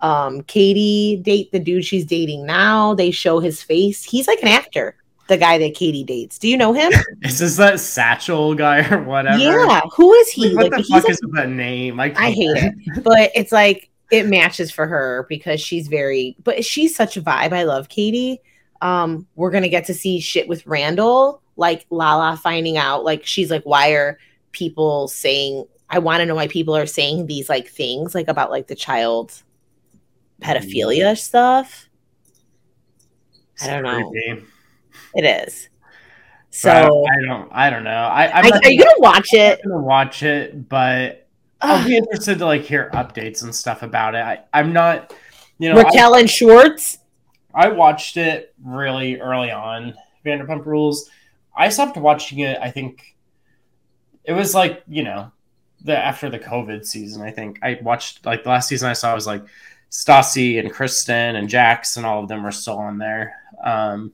[0.01, 2.93] um, Katie date the dude she's dating now.
[2.93, 4.03] They show his face.
[4.03, 4.95] He's like an actor,
[5.27, 6.37] the guy that Katie dates.
[6.37, 6.91] Do you know him?
[7.21, 9.37] is this that Satchel guy or whatever?
[9.37, 9.81] Yeah.
[9.95, 10.49] Who is he?
[10.49, 11.99] Like, what like, the fuck is that name?
[11.99, 12.73] I, I hate it.
[13.03, 17.53] But it's like it matches for her because she's very, but she's such a vibe.
[17.53, 18.41] I love Katie
[18.81, 23.51] um, we're gonna get to see shit with Randall, like Lala finding out, like she's
[23.51, 24.19] like, why are
[24.51, 25.65] people saying?
[25.89, 28.75] I want to know why people are saying these like things, like about like the
[28.75, 29.43] child
[30.41, 31.89] pedophilia stuff.
[33.61, 34.11] I don't know.
[35.13, 35.69] It is.
[36.49, 37.49] So I don't.
[37.51, 37.91] I don't know.
[37.91, 39.61] I, I are you gonna watch it?
[39.63, 41.27] I'm gonna watch it, but
[41.61, 44.19] I'll be interested to like hear updates and stuff about it.
[44.19, 45.13] I, I'm not.
[45.59, 46.97] You know, Raquel I, and Schwartz.
[47.53, 49.93] I watched it really early on,
[50.25, 51.09] Vanderpump Rules.
[51.55, 52.57] I stopped watching it.
[52.61, 53.15] I think
[54.23, 55.31] it was like you know
[55.83, 57.21] the after the COVID season.
[57.21, 59.43] I think I watched like the last season I saw was like
[59.89, 63.35] Stassi and Kristen and Jax and all of them were still on there.
[63.63, 64.13] Um,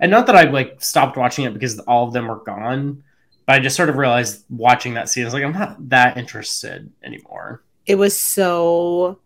[0.00, 3.02] and not that I like stopped watching it because all of them were gone,
[3.46, 6.16] But I just sort of realized watching that scene, I was like, I'm not that
[6.16, 7.62] interested anymore.
[7.86, 9.18] It was so.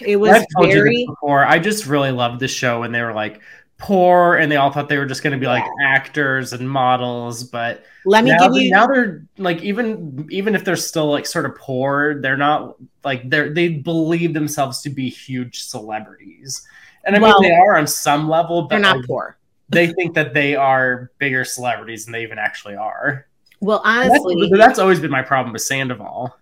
[0.00, 1.44] It was I've told you this before.
[1.44, 3.40] I just really loved the show when they were like
[3.78, 7.44] poor and they all thought they were just going to be like actors and models,
[7.44, 8.70] but Let me now, give you.
[8.70, 13.28] now they're like even even if they're still like sort of poor, they're not like
[13.30, 16.66] they're they believe themselves to be huge celebrities.
[17.04, 19.38] And I Well, mean they are on some level, but they're not like, poor.
[19.68, 23.26] they think that they are bigger celebrities than they even actually are.
[23.60, 26.36] Well, honestly, that's always been my problem with Sandoval.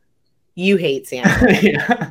[0.54, 2.10] you hate sandoval yeah.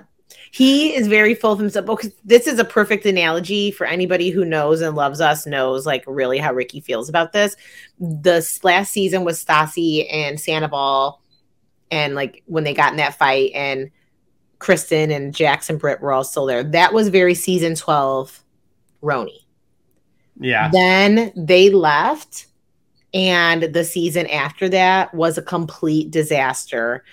[0.56, 1.90] He is very full of himself.
[1.90, 5.86] Oh, because this is a perfect analogy for anybody who knows and loves us, knows
[5.86, 7.58] like really how Ricky feels about this.
[8.00, 11.22] The last season was Stassi and Sandoval,
[11.92, 13.92] and like when they got in that fight, and
[14.60, 16.64] Kristen and Jackson Britt were all still there.
[16.64, 18.42] That was very season 12
[19.04, 19.40] RHONY.
[20.40, 20.70] Yeah.
[20.72, 22.48] Then they left,
[23.14, 27.04] and the season after that was a complete disaster.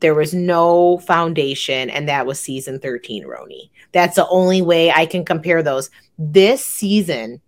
[0.00, 3.70] There was no foundation, and that was season 13, RHONY.
[3.92, 5.90] That's the only way I can compare those.
[6.18, 7.40] This season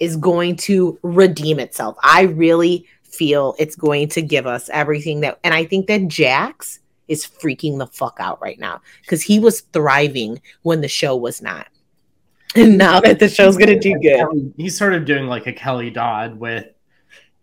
[0.00, 1.96] is going to redeem itself.
[2.02, 6.80] I really feel it's going to give us everything that, and I think that Jax
[7.06, 11.40] is freaking the fuck out right now because he was thriving when the show was
[11.42, 11.68] not.
[12.56, 14.54] And now that the show's going to do good.
[14.56, 16.66] He's sort of doing like a Kelly Dodd with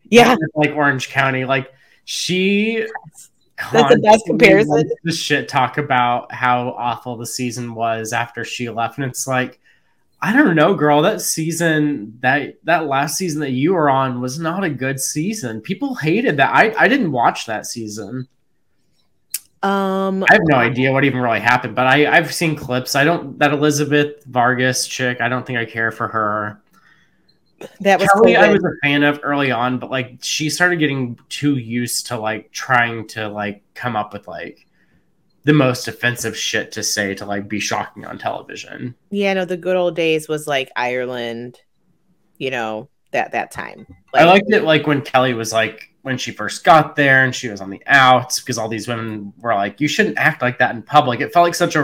[0.06, 0.38] Yeah.
[0.56, 1.43] like Orange County.
[1.43, 1.70] Like
[2.06, 2.88] she
[3.72, 4.89] That's the best comparison.
[5.05, 9.59] to shit talk about how awful the season was after she left, and it's like,
[10.22, 11.01] I don't know, girl.
[11.01, 15.62] That season, that that last season that you were on was not a good season.
[15.62, 16.53] People hated that.
[16.53, 18.28] I I didn't watch that season.
[19.64, 22.95] Um, I have no idea what even really happened, but I I've seen clips.
[22.95, 25.22] I don't that Elizabeth Vargas chick.
[25.22, 26.62] I don't think I care for her.
[27.82, 31.18] That was Kelly, I was a fan of early on, but like she started getting
[31.30, 34.68] too used to like trying to like come up with like
[35.43, 38.95] the most offensive shit to say to like be shocking on television.
[39.09, 41.59] yeah, no, the good old days was like Ireland,
[42.38, 43.88] you know, that that time.
[44.14, 47.49] I liked it like when Kelly was like when she first got there and she
[47.49, 50.76] was on the outs because all these women were like, "You shouldn't act like that
[50.76, 51.82] in public." It felt like such a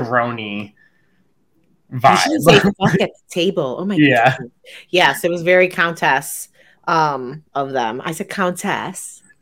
[1.92, 2.74] RHONY You should say vibe.
[2.78, 3.78] fuck at the table.
[3.80, 4.38] Oh my Yeah.
[4.38, 4.52] god.
[4.90, 6.50] Yes, it was very countess
[6.88, 8.02] um of them.
[8.04, 9.22] I said countess.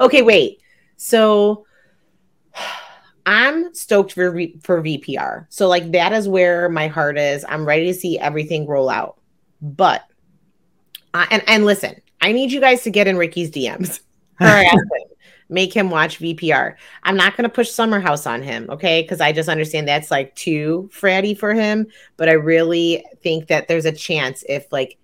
[0.00, 0.60] okay, wait.
[0.96, 1.64] So
[3.26, 5.46] I'm stoked for v- for VPR.
[5.50, 7.44] So like that is where my heart is.
[7.48, 9.18] I'm ready to see everything roll out.
[9.62, 10.02] But
[11.14, 14.00] uh, and and listen, I need you guys to get in Ricky's DMs.
[14.38, 14.80] Harass him.
[15.50, 16.76] Make him watch VPR.
[17.02, 19.02] I'm not going to push Summer House on him, okay?
[19.02, 21.88] Because I just understand that's like too fratty for him.
[22.16, 24.96] But I really think that there's a chance if like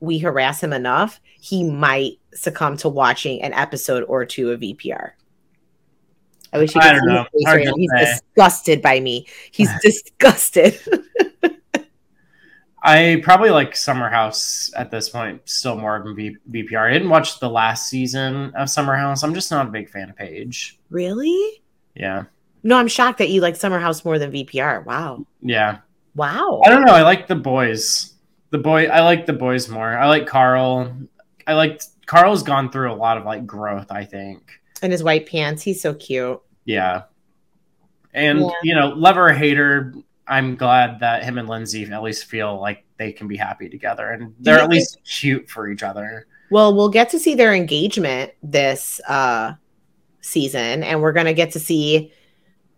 [0.00, 5.12] we harass him enough, he might succumb to watching an episode or two of VPR.
[6.52, 7.72] I wish he I could don't see his face right now.
[7.76, 8.04] He's say.
[8.04, 9.26] disgusted by me.
[9.52, 10.80] He's disgusted.
[12.84, 16.88] I probably like Summer House at this point still more than v- VPR.
[16.90, 19.22] I didn't watch the last season of Summer House.
[19.22, 20.78] I'm just not a big fan of Paige.
[20.90, 21.62] really?
[21.94, 22.24] Yeah.
[22.64, 24.84] No, I'm shocked that you like Summer House more than VPR.
[24.84, 25.26] Wow.
[25.42, 25.78] Yeah.
[26.16, 26.60] Wow.
[26.64, 26.92] I don't know.
[26.94, 28.14] I like the boys.
[28.50, 29.96] The boy I like the boys more.
[29.96, 30.94] I like Carl.
[31.46, 34.60] I like Carl's gone through a lot of like growth, I think.
[34.82, 35.62] And his white pants.
[35.62, 36.40] He's so cute.
[36.64, 37.02] Yeah.
[38.14, 38.50] And Yeah.
[38.62, 39.92] you know, lover hater,
[40.28, 44.10] I'm glad that him and Lindsay at least feel like they can be happy together
[44.10, 46.26] and they're at least cute for each other.
[46.50, 49.54] Well, we'll get to see their engagement this uh
[50.20, 52.12] season, and we're gonna get to see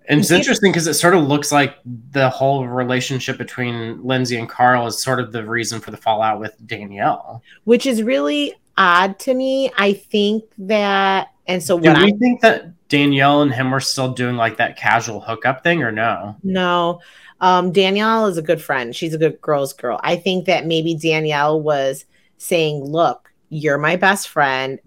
[0.09, 1.77] And it's interesting because it sort of looks like
[2.13, 6.41] the whole relationship between Lindsay and Carl is sort of the reason for the fallout
[6.41, 7.43] with Danielle.
[7.65, 9.71] which is really odd to me.
[9.77, 13.81] I think that and so Do what we I think that Danielle and him were
[13.81, 16.37] still doing like that casual hookup thing or no?
[16.45, 17.01] no.
[17.41, 18.95] Um Danielle is a good friend.
[18.95, 19.99] She's a good girl's girl.
[20.05, 22.05] I think that maybe Danielle was
[22.39, 24.79] saying, Look, you're my best friend.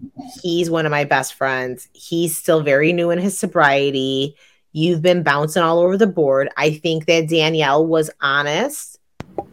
[0.42, 1.88] He's one of my best friends.
[1.92, 4.34] He's still very new in his sobriety.
[4.72, 6.48] You've been bouncing all over the board.
[6.56, 8.98] I think that Danielle was honest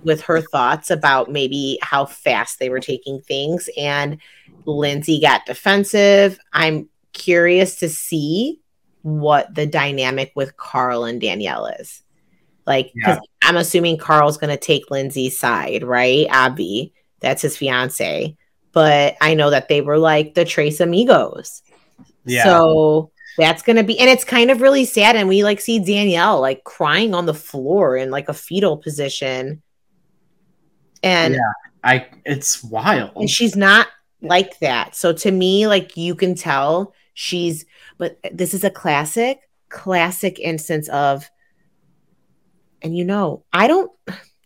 [0.04, 3.70] with her thoughts about maybe how fast they were taking things.
[3.78, 4.18] And
[4.66, 6.40] Lindsay got defensive.
[6.54, 8.62] I'm curious to see
[9.02, 12.04] what the dynamic with Carl and Danielle is.
[12.68, 16.28] Like, because I'm assuming Carl's going to take Lindsay's side, right?
[16.30, 18.36] Abby, that's his fiance.
[18.72, 21.62] But I know that they were like the Trace Amigos.
[22.26, 22.44] Yeah.
[22.44, 25.16] So that's gonna be, and it's kind of really sad.
[25.16, 29.62] And we like see Danielle like crying on the floor in like a fetal position,
[31.04, 31.40] and Yeah.
[31.84, 33.12] I it's wild.
[33.16, 33.88] and she's not
[34.22, 34.96] like that.
[34.96, 37.66] So to me, like you can tell she's,
[37.98, 39.40] but this is a classic,
[39.70, 41.28] classic instance of,
[42.84, 43.92] and you know, I don't,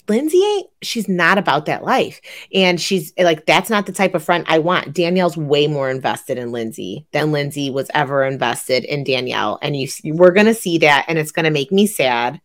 [0.07, 2.22] Lindsay ain't, she's not about that life.
[2.53, 4.93] And she's like, that's not the type of friend I want.
[4.93, 9.59] Danielle's way more invested in Lindsay than Lindsay was ever invested in Danielle.
[9.61, 11.05] And you, we're to see that.
[11.07, 12.41] And it's to make me sad.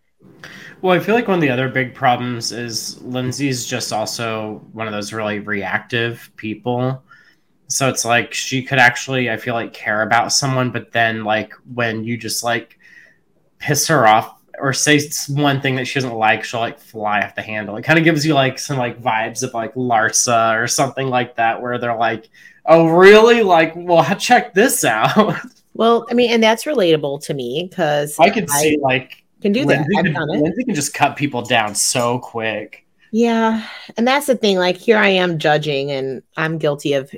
[0.83, 4.87] Well, I feel like one of the other big problems is Lindsay's just also one
[4.87, 7.03] of those really reactive people.
[7.69, 11.53] So it's like she could actually, I feel like, care about someone, but then like
[11.73, 12.79] when you just like
[13.59, 17.35] piss her off or say one thing that she doesn't like, she'll like fly off
[17.35, 17.77] the handle.
[17.77, 21.37] It kind of gives you like some like vibes of like Larsa or something like
[21.37, 22.29] that, where they're like,
[22.67, 23.43] "Oh, really?
[23.43, 25.37] Like, well, check this out."
[25.75, 29.53] Well, I mean, and that's relatable to me because I could I see like can
[29.53, 30.05] do Lindsay that.
[30.05, 32.87] Can, Lindsay can just cut people down so quick.
[33.11, 34.59] Yeah, and that's the thing.
[34.59, 37.15] Like, here I am judging, and I'm guilty of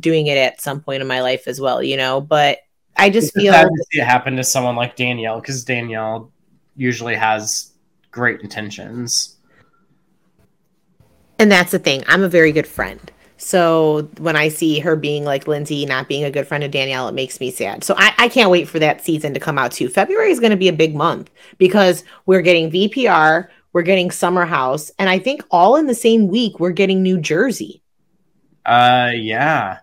[0.00, 1.82] doing it at some point in my life as well.
[1.82, 2.58] You know, but
[2.96, 6.32] I just it's feel to see it happen to someone like Danielle because Danielle
[6.76, 7.72] usually has
[8.10, 9.36] great intentions.
[11.38, 12.02] And that's the thing.
[12.06, 13.12] I'm a very good friend.
[13.38, 17.08] So when I see her being like Lindsay, not being a good friend of Danielle,
[17.08, 17.84] it makes me sad.
[17.84, 19.88] So I, I can't wait for that season to come out too.
[19.88, 24.46] February is going to be a big month because we're getting VPR, we're getting Summer
[24.46, 27.82] House, and I think all in the same week we're getting New Jersey.
[28.64, 29.80] Uh, yeah.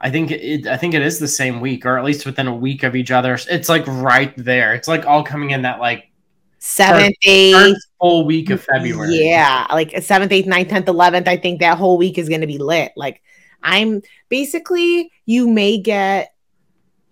[0.00, 0.66] I think it.
[0.66, 3.10] I think it is the same week, or at least within a week of each
[3.10, 3.38] other.
[3.50, 4.74] It's like right there.
[4.74, 6.10] It's like all coming in that like
[6.58, 9.16] seventh, eighth, full week of February.
[9.16, 11.26] Yeah, like seventh, eighth, ninth, tenth, eleventh.
[11.26, 12.92] I think that whole week is going to be lit.
[12.96, 13.22] Like
[13.62, 16.32] I'm basically, you may get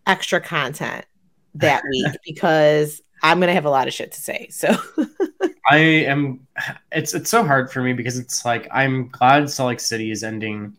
[0.07, 1.05] extra content
[1.55, 4.49] that week because I'm going to have a lot of shit to say.
[4.51, 4.77] So
[5.71, 6.47] I am.
[6.93, 10.23] It's it's so hard for me because it's like I'm glad Salt Lake City is
[10.23, 10.77] ending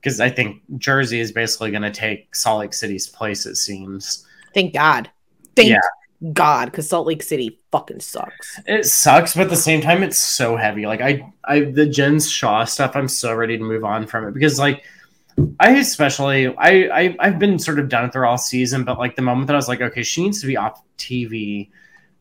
[0.00, 3.46] because I think Jersey is basically going to take Salt Lake City's place.
[3.46, 4.26] It seems.
[4.54, 5.10] Thank God.
[5.54, 5.80] Thank yeah.
[6.32, 8.60] God, because Salt Lake City fucking sucks.
[8.66, 10.86] It sucks, but at the same time, it's so heavy.
[10.86, 12.96] Like I, I the Jen Shah stuff.
[12.96, 14.84] I'm so ready to move on from it because like.
[15.60, 19.16] I especially I, I I've been sort of done with her all season, but like
[19.16, 21.68] the moment that I was like, okay, she needs to be off TV,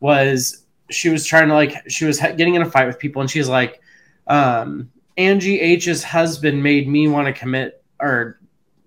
[0.01, 3.31] was she was trying to like she was getting in a fight with people, and
[3.31, 3.81] she's like,
[4.27, 8.39] um, Angie H's husband made me want to commit or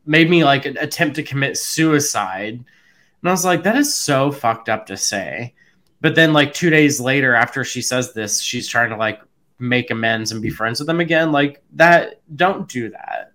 [0.07, 2.55] made me like attempt to commit suicide.
[2.55, 5.55] And I was like, that is so fucked up to say.
[6.01, 9.21] But then like two days later, after she says this, she's trying to like
[9.59, 11.33] make amends and be friends with them again.
[11.33, 13.33] Like that, don't do that.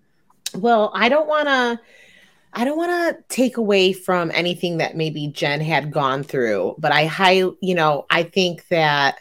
[0.56, 1.80] Well, I don't want to.
[2.56, 6.92] I don't want to take away from anything that maybe Jen had gone through, but
[6.92, 9.18] I high, you know, I think that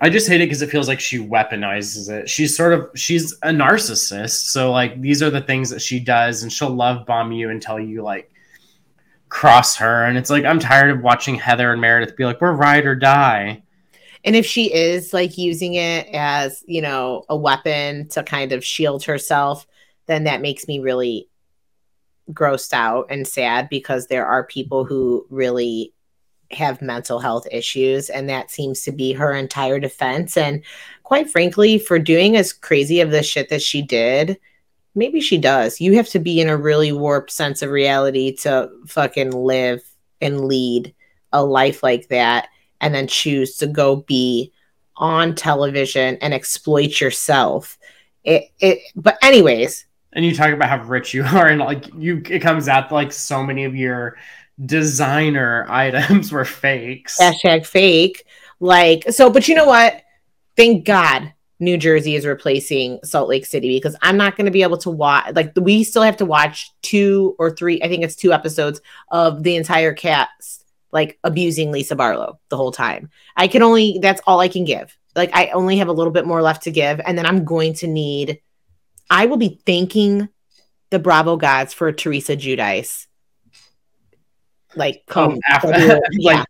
[0.00, 2.28] I just hate it because it feels like she weaponizes it.
[2.28, 4.50] She's sort of she's a narcissist.
[4.50, 7.78] So like these are the things that she does, and she'll love bomb you until
[7.78, 8.30] you like
[9.28, 10.04] cross her.
[10.04, 12.94] And it's like I'm tired of watching Heather and Meredith be like, we're ride or
[12.94, 13.62] die.
[14.24, 18.64] And if she is like using it as, you know, a weapon to kind of
[18.64, 19.66] shield herself,
[20.06, 21.28] then that makes me really
[22.32, 25.93] grossed out and sad because there are people who really
[26.54, 30.36] have mental health issues and that seems to be her entire defense.
[30.36, 30.62] And
[31.02, 34.38] quite frankly for doing as crazy of the shit that she did
[34.94, 35.80] maybe she does.
[35.80, 39.82] You have to be in a really warped sense of reality to fucking live
[40.20, 40.94] and lead
[41.32, 42.48] a life like that
[42.80, 44.52] and then choose to go be
[44.96, 47.78] on television and exploit yourself.
[48.22, 49.86] It, it but anyways.
[50.12, 53.12] And you talk about how rich you are and like you it comes out like
[53.12, 54.16] so many of your
[54.62, 57.18] designer items were fakes.
[57.18, 58.24] Hashtag fake.
[58.60, 60.02] Like, so, but you know what?
[60.56, 64.62] Thank God New Jersey is replacing Salt Lake City because I'm not going to be
[64.62, 68.16] able to watch, like, we still have to watch two or three, I think it's
[68.16, 73.10] two episodes of the entire cast, like, abusing Lisa Barlow the whole time.
[73.36, 74.96] I can only, that's all I can give.
[75.16, 77.00] Like, I only have a little bit more left to give.
[77.04, 78.40] And then I'm going to need,
[79.10, 80.28] I will be thanking
[80.90, 83.06] the Bravo gods for Teresa Giudice
[84.76, 86.44] like come oh, after, like, yeah.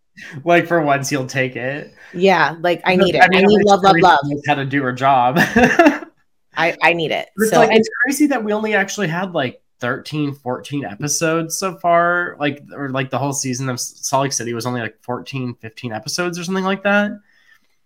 [0.45, 1.95] like for once you'll take it.
[2.13, 3.23] Yeah, like I need it.
[3.23, 4.21] I, mean, I need love, love, love.
[4.47, 5.37] How to do her job.
[6.57, 7.29] I I need it.
[7.37, 11.77] It's so like, it's crazy that we only actually had like 13 14 episodes so
[11.77, 15.57] far like or like the whole season of Salt Lake City was only like 14
[15.61, 17.13] 15 episodes or something like that.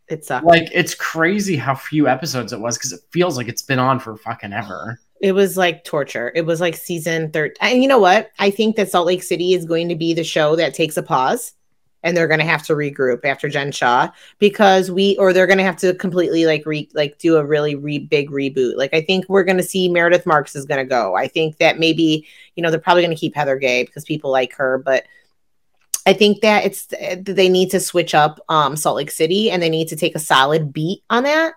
[0.09, 3.78] It's like it's crazy how few episodes it was because it feels like it's been
[3.78, 4.99] on for fucking ever.
[5.21, 6.31] It was like torture.
[6.35, 7.57] It was like season 13.
[7.61, 8.31] And you know what?
[8.39, 11.03] I think that Salt Lake City is going to be the show that takes a
[11.03, 11.55] pause
[12.03, 15.59] and they're going to have to regroup after Jen Shah because we or they're going
[15.59, 18.77] to have to completely like re like do a really re big reboot.
[18.77, 21.16] Like I think we're going to see Meredith Marks is going to go.
[21.16, 24.31] I think that maybe you know they're probably going to keep Heather Gay because people
[24.31, 25.07] like her, but
[26.07, 26.87] I think that it's
[27.21, 30.21] they need to switch up um, Salt Lake City and they need to take a
[30.21, 31.55] solid beat on that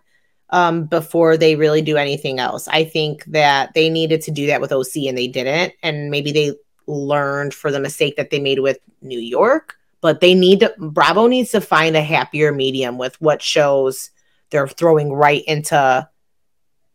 [0.52, 2.68] um, before they really do anything else.
[2.68, 6.32] I think that they needed to do that with OC and they didn't, and maybe
[6.32, 6.54] they
[6.88, 11.28] learned for the mistake that they made with New York but they need to Bravo
[11.28, 14.10] needs to find a happier medium with what shows
[14.50, 16.08] they're throwing right into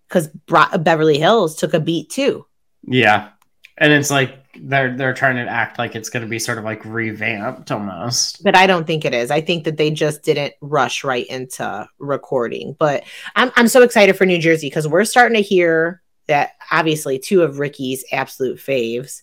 [0.08, 2.46] because Bra- Beverly Hills took a beat too.
[2.82, 3.30] Yeah,
[3.78, 6.64] and it's like they're they're trying to act like it's going to be sort of
[6.64, 8.42] like revamped almost.
[8.42, 9.30] But I don't think it is.
[9.30, 12.76] I think that they just didn't rush right into recording.
[12.78, 13.04] But
[13.34, 17.42] I'm I'm so excited for New Jersey because we're starting to hear that obviously two
[17.42, 19.22] of Ricky's absolute faves.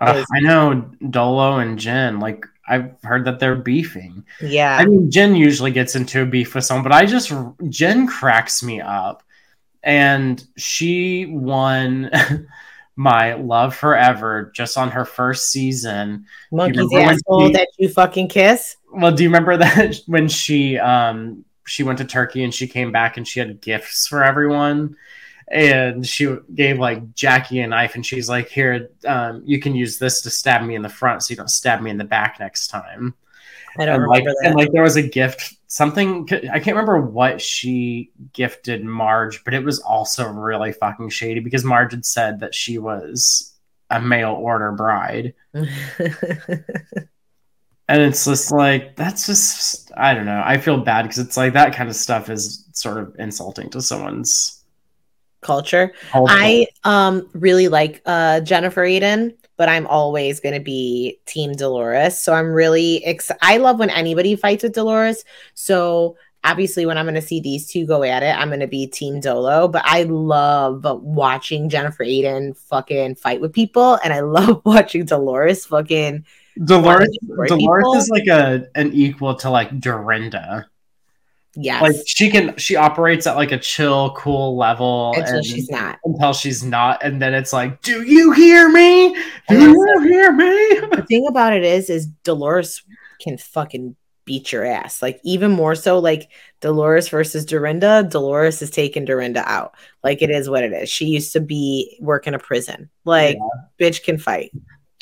[0.00, 2.18] Uh, is- I know Dolo and Jen.
[2.20, 4.24] Like I've heard that they're beefing.
[4.40, 4.76] Yeah.
[4.76, 7.32] I mean, Jen usually gets into a beef with someone, but I just
[7.68, 9.22] Jen cracks me up,
[9.82, 12.10] and she won
[12.96, 16.26] my love forever just on her first season.
[16.52, 18.76] Monkey's asshole she, that you fucking kiss.
[18.92, 22.92] Well, do you remember that when she um she went to Turkey and she came
[22.92, 24.96] back and she had gifts for everyone?
[25.48, 29.98] and she gave like Jackie a knife, and she's like, "Here, um, you can use
[29.98, 32.40] this to stab me in the front, so you don't stab me in the back
[32.40, 33.14] next time."
[33.78, 34.42] I don't and remember like, that.
[34.44, 39.54] And like, there was a gift, something I can't remember what she gifted Marge, but
[39.54, 43.54] it was also really fucking shady because Marge had said that she was
[43.90, 45.34] a mail order bride.
[45.52, 45.68] and
[47.88, 50.42] it's just like that's just I don't know.
[50.44, 53.82] I feel bad because it's like that kind of stuff is sort of insulting to
[53.82, 54.64] someone's
[55.40, 55.92] culture.
[56.12, 62.20] I um really like uh Jennifer Aydin, but I'm always going to be team Dolores.
[62.20, 65.24] So I'm really ex- I love when anybody fights with Dolores.
[65.54, 68.66] So obviously when I'm going to see these two go at it, I'm going to
[68.66, 74.20] be team Dolo, but I love watching Jennifer Aydin fucking fight with people and I
[74.20, 76.24] love watching Dolores fucking
[76.64, 77.94] Dolores Dolores people.
[77.96, 80.68] is like a an equal to like Dorinda.
[81.56, 81.82] Yes.
[81.82, 85.98] Like she can she operates at like a chill, cool level until and, she's not.
[86.04, 87.02] Until she's not.
[87.02, 89.14] And then it's like, do you hear me?
[89.48, 90.46] Do you hear me?
[90.96, 92.82] the thing about it is, is Dolores
[93.20, 95.02] can fucking beat your ass.
[95.02, 96.30] Like even more so, like
[96.60, 99.74] Dolores versus Dorinda, Dolores is taking Dorinda out.
[100.02, 100.88] Like it is what it is.
[100.88, 102.90] She used to be working a prison.
[103.04, 103.88] Like yeah.
[103.88, 104.50] bitch can fight.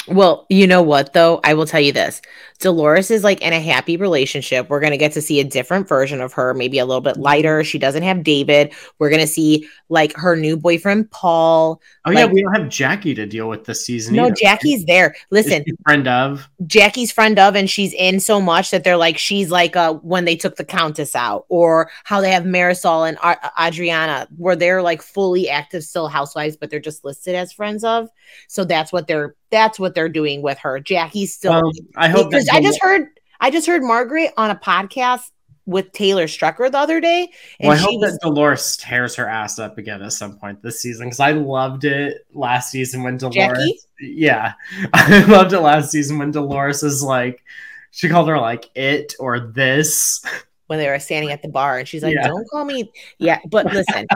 [0.09, 1.41] Well, you know what though?
[1.45, 2.21] I will tell you this.
[2.59, 4.69] Dolores is like in a happy relationship.
[4.69, 7.17] We're going to get to see a different version of her, maybe a little bit
[7.17, 7.63] lighter.
[7.63, 8.73] She doesn't have David.
[8.99, 11.81] We're going to see like her new boyfriend Paul.
[12.05, 14.17] Oh like, yeah, we don't have Jackie to deal with this season.
[14.17, 15.15] No, either, Jackie's there.
[15.31, 19.53] Listen, friend of Jackie's friend of, and she's in so much that they're like she's
[19.53, 23.19] like uh when they took the Countess out, or how they have Marysol and
[23.61, 28.09] Adriana, where they're like fully active still housewives, but they're just listed as friends of.
[28.49, 30.81] So that's what they're that's what they're doing with her.
[30.81, 31.53] Jackie's still.
[31.53, 33.07] Um, I hope because I just heard
[33.41, 35.31] I just heard Margaret on a podcast
[35.67, 37.31] with Taylor Strecker the other day.
[37.61, 40.63] And well, I hope was, that Dolores tears her ass up again at some point
[40.63, 43.35] this season because I loved it last season when Dolores.
[43.35, 43.79] Jackie?
[44.01, 44.55] Yeah,
[44.93, 47.43] I loved it last season when Dolores is like,
[47.91, 50.25] she called her like it or this
[50.67, 52.27] when they were standing at the bar, and she's like, yeah.
[52.27, 54.07] "Don't call me." Yeah, but listen.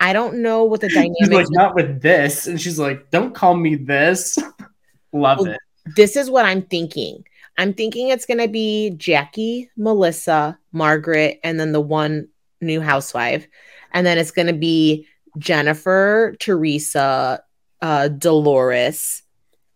[0.00, 1.16] I don't know what the dynamic.
[1.20, 4.36] She's like, not with this, and she's like, "Don't call me this."
[5.12, 5.58] Love well, it.
[5.94, 7.24] This is what I'm thinking
[7.58, 12.28] I'm thinking it's going to be Jackie, Melissa, Margaret, and then the one
[12.60, 13.46] new housewife.
[13.92, 15.06] And then it's going to be
[15.38, 17.42] Jennifer, Teresa,
[17.80, 19.22] uh, Dolores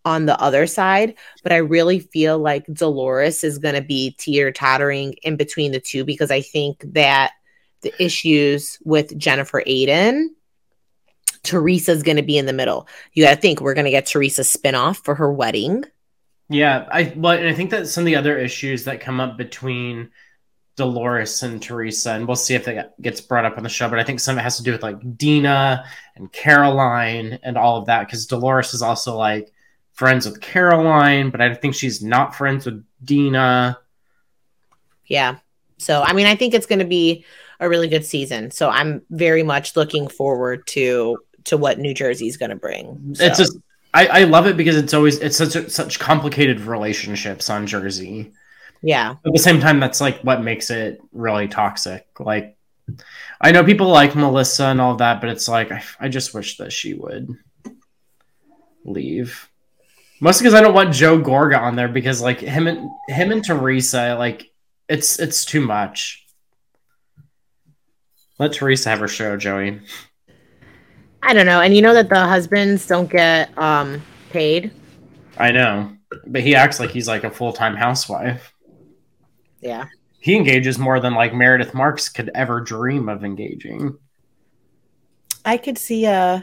[0.05, 1.15] on the other side.
[1.43, 5.81] But I really feel like Dolores is going to be teeter tottering in between the
[5.81, 7.33] two because I think that
[7.83, 10.29] the issues with Jennifer Aydin.
[11.43, 12.89] Teresa's going to be in the middle.
[13.13, 15.85] You got to think we're going to get Teresa spinoff for her wedding.
[16.49, 19.37] Yeah, I well, and I think that some of the other issues that come up
[19.37, 20.11] between
[20.77, 23.89] Dolores and Teresa, and we'll see if that gets brought up on the show.
[23.89, 25.85] But I think some of it has to do with like Dina
[26.15, 29.53] and Caroline and all of that, because Dolores is also like
[29.95, 33.79] friends with Caroline, but I think she's not friends with Dina.
[35.07, 35.39] Yeah.
[35.79, 37.25] So I mean, I think it's going to be
[37.59, 38.51] a really good season.
[38.51, 43.15] So I'm very much looking forward to to what New Jersey is going to bring.
[43.15, 43.25] So.
[43.25, 43.57] It's just
[43.97, 48.35] I, I love it because it's always it's such a, such complicated relationships on Jersey.
[48.83, 49.13] Yeah.
[49.13, 52.07] At the same time, that's like what makes it really toxic.
[52.21, 52.59] Like,
[53.41, 56.59] I know people like Melissa and all that, but it's like I, I just wish
[56.59, 57.31] that she would
[58.85, 59.49] leave.
[60.21, 63.43] Mostly because I don't want Joe Gorga on there because like him and him and
[63.43, 64.51] Teresa, like
[64.91, 66.27] it's it's too much.
[68.39, 69.81] Let Teresa have her show, Joey.
[71.27, 71.61] I don't know.
[71.61, 74.01] And you know that the husbands don't get um
[74.31, 74.71] paid.
[75.37, 75.93] I know,
[76.25, 78.55] but he acts like he's like a full time housewife.
[79.61, 79.87] Yeah.
[80.21, 83.99] He engages more than like Meredith Marks could ever dream of engaging.
[85.45, 86.43] I could see uh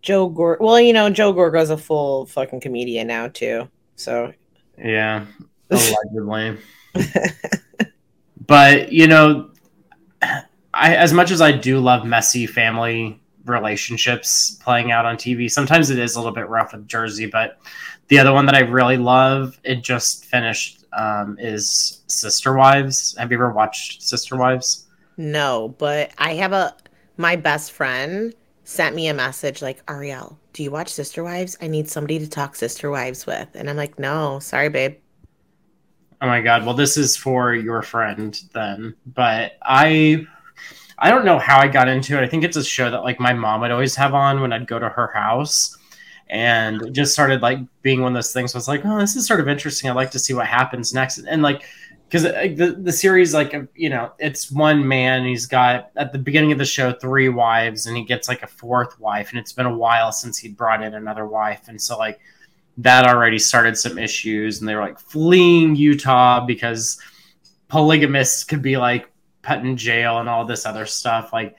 [0.00, 0.60] Joe Gorga.
[0.60, 3.68] Well, you know, Joe Gorga's a full fucking comedian now too.
[3.96, 4.32] So
[4.78, 5.26] yeah,
[5.70, 6.56] allegedly.
[8.46, 9.50] but you know,
[10.22, 15.90] I as much as I do love messy family relationships playing out on TV, sometimes
[15.90, 17.26] it is a little bit rough with Jersey.
[17.26, 17.58] But
[18.08, 23.16] the other one that I really love, it just finished, um, is Sister Wives.
[23.18, 24.86] Have you ever watched Sister Wives?
[25.16, 26.74] No, but I have a
[27.16, 28.32] my best friend
[28.64, 31.56] sent me a message like, Arielle, do you watch Sister Wives?
[31.60, 33.48] I need somebody to talk Sister Wives with.
[33.54, 34.96] And I'm like, no, sorry, babe.
[36.20, 36.64] Oh my god.
[36.64, 38.94] Well, this is for your friend then.
[39.06, 40.26] But I
[40.98, 42.24] I don't know how I got into it.
[42.24, 44.66] I think it's a show that like my mom would always have on when I'd
[44.66, 45.76] go to her house.
[46.30, 48.54] And just started like being one of those things.
[48.54, 49.88] I was like, oh, this is sort of interesting.
[49.88, 51.16] I'd like to see what happens next.
[51.18, 51.64] And like
[52.08, 56.52] because the, the series like you know it's one man he's got at the beginning
[56.52, 59.66] of the show three wives and he gets like a fourth wife and it's been
[59.66, 62.18] a while since he brought in another wife and so like
[62.78, 66.98] that already started some issues and they were like fleeing utah because
[67.68, 69.10] polygamists could be like
[69.48, 71.56] put in jail and all this other stuff like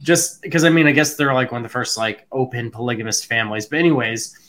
[0.00, 3.26] just because i mean i guess they're like one of the first like open polygamist
[3.26, 4.46] families but anyways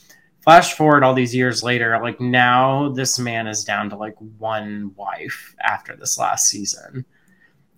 [0.47, 4.93] flash forward all these years later, like now this man is down to like one
[4.95, 7.03] wife after this last season.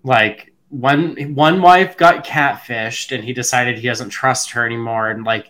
[0.03, 5.23] Like one one wife got catfished and he decided he doesn't trust her anymore and
[5.23, 5.49] like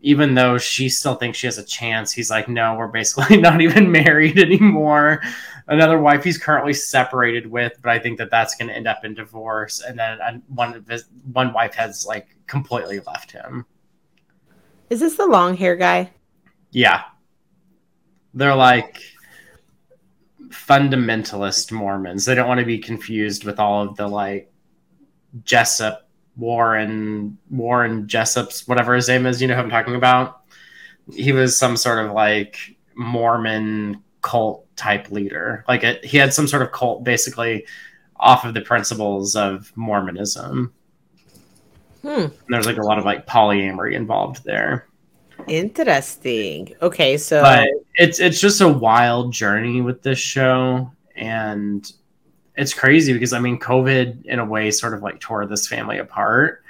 [0.00, 3.60] even though she still thinks she has a chance, he's like, no, we're basically not
[3.60, 5.20] even married anymore.
[5.66, 9.04] Another wife he's currently separated with, but I think that that's going to end up
[9.04, 9.80] in divorce.
[9.80, 13.64] And then one of his, one wife has like completely left him.
[14.90, 16.10] Is this the long hair guy?
[16.70, 17.04] Yeah.
[18.34, 19.00] They're like
[20.48, 22.24] fundamentalist Mormons.
[22.24, 24.52] They don't want to be confused with all of the like
[25.44, 29.40] Jessup Warren Warren Jessup's whatever his name is.
[29.40, 30.42] You know who I'm talking about?
[31.12, 35.64] He was some sort of like Mormon cult type leader.
[35.68, 37.66] Like it, he had some sort of cult basically
[38.16, 40.72] off of the principles of Mormonism.
[42.02, 42.26] Hmm.
[42.48, 44.86] There's like a lot of like polyamory involved there.
[45.48, 46.74] Interesting.
[46.80, 51.90] Okay, so but it's it's just a wild journey with this show and
[52.56, 55.98] it's crazy because I mean COVID in a way sort of like tore this family
[55.98, 56.63] apart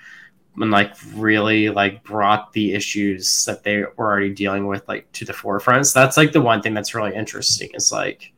[0.57, 5.25] and like really like brought the issues that they were already dealing with like to
[5.25, 5.87] the forefront.
[5.87, 8.33] So that's like the one thing that's really interesting is like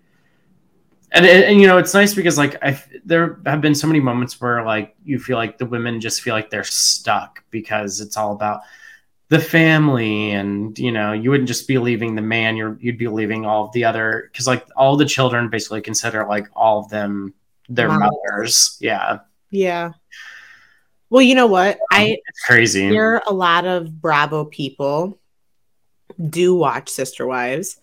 [1.13, 4.01] and, and, and you know it's nice because like I there have been so many
[4.01, 8.17] moments where like you feel like the women just feel like they're stuck because it's
[8.17, 8.63] all about
[9.29, 13.09] the family and you know you wouldn't just be leaving the man you're you'd be
[13.09, 16.89] leaving all of the other because like all the children basically consider like all of
[16.89, 17.35] them
[17.69, 18.79] their mothers.
[18.81, 19.19] Yeah.
[19.51, 19.93] Yeah
[21.11, 25.19] well you know what i it's crazy hear a lot of bravo people
[26.31, 27.79] do watch sister wives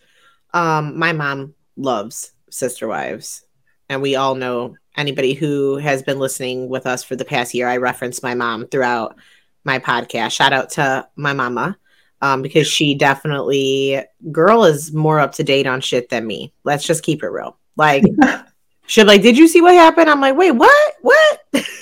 [0.54, 3.46] um my mom loves sister wives
[3.90, 7.68] and we all know anybody who has been listening with us for the past year
[7.68, 9.18] i reference my mom throughout
[9.64, 10.32] my podcast.
[10.32, 11.78] Shout out to my mama.
[12.22, 14.02] Um, because she definitely
[14.32, 16.54] girl is more up to date on shit than me.
[16.64, 17.58] Let's just keep it real.
[17.76, 18.06] Like
[18.86, 20.10] she'll like, did you see what happened?
[20.10, 20.94] I'm like, wait, what?
[21.02, 21.40] What?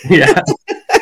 [0.10, 0.42] Yeah.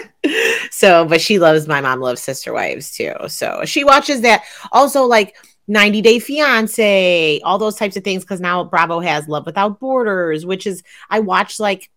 [0.79, 3.13] so, but she loves my mom loves sister wives too.
[3.27, 4.45] So she watches that.
[4.71, 5.35] Also, like
[5.67, 8.23] 90 Day Fiance, all those types of things.
[8.23, 11.91] Cause now Bravo has Love Without Borders, which is I watched like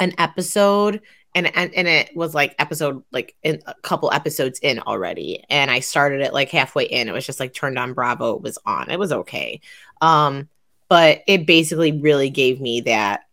[0.00, 1.00] an episode
[1.34, 5.70] and, and and it was like episode like in a couple episodes in already and
[5.70, 8.58] i started it like halfway in it was just like turned on bravo it was
[8.64, 9.60] on it was okay
[10.00, 10.48] um
[10.88, 13.24] but it basically really gave me that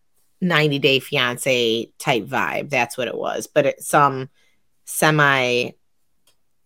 [0.41, 4.27] 90 day fiance type vibe that's what it was but it's some
[4.85, 5.71] semi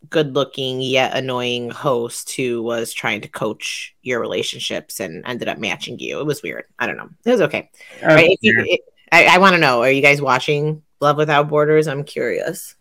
[0.09, 5.57] good looking yet annoying host who was trying to coach your relationships and ended up
[5.57, 7.69] matching you it was weird i don't know it was okay
[8.03, 8.37] right?
[8.41, 11.87] it, I, I want to know are you guys watching Love Without Borders?
[11.87, 12.75] I'm curious.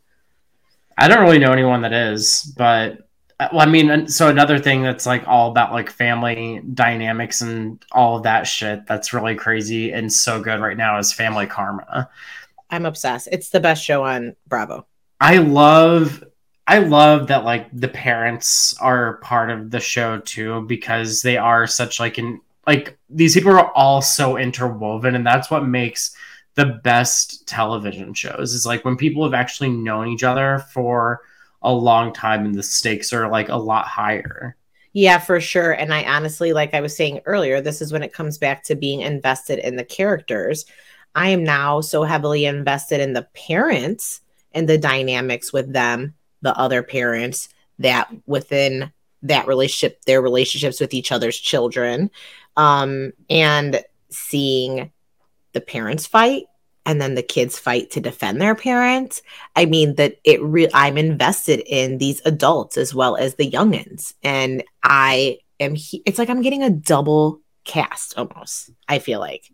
[0.96, 3.08] I don't really know anyone that is, but
[3.38, 7.82] uh, well, I mean, so another thing that's like all about like family dynamics and
[7.92, 12.10] all of that shit that's really crazy and so good right now is Family Karma.
[12.70, 13.28] I'm obsessed.
[13.30, 14.86] It's the best show on Bravo.
[15.20, 16.24] I love
[16.66, 21.66] I love that like the parents are part of the show too because they are
[21.66, 26.14] such like an like these people are all so interwoven and that's what makes
[26.54, 31.22] the best television shows is like when people have actually known each other for
[31.62, 34.56] a long time and the stakes are like a lot higher.
[34.92, 35.72] Yeah, for sure.
[35.72, 38.74] And I honestly, like I was saying earlier, this is when it comes back to
[38.74, 40.66] being invested in the characters.
[41.14, 44.20] I am now so heavily invested in the parents
[44.52, 48.92] and the dynamics with them, the other parents, that within
[49.22, 52.10] that relationship, their relationships with each other's children,
[52.56, 54.90] um, and seeing
[55.52, 56.44] the parents fight
[56.88, 59.20] and then the kids fight to defend their parents.
[59.54, 64.14] I mean that it real I'm invested in these adults as well as the youngins.
[64.22, 69.52] And I am he- it's like I'm getting a double cast almost, I feel like.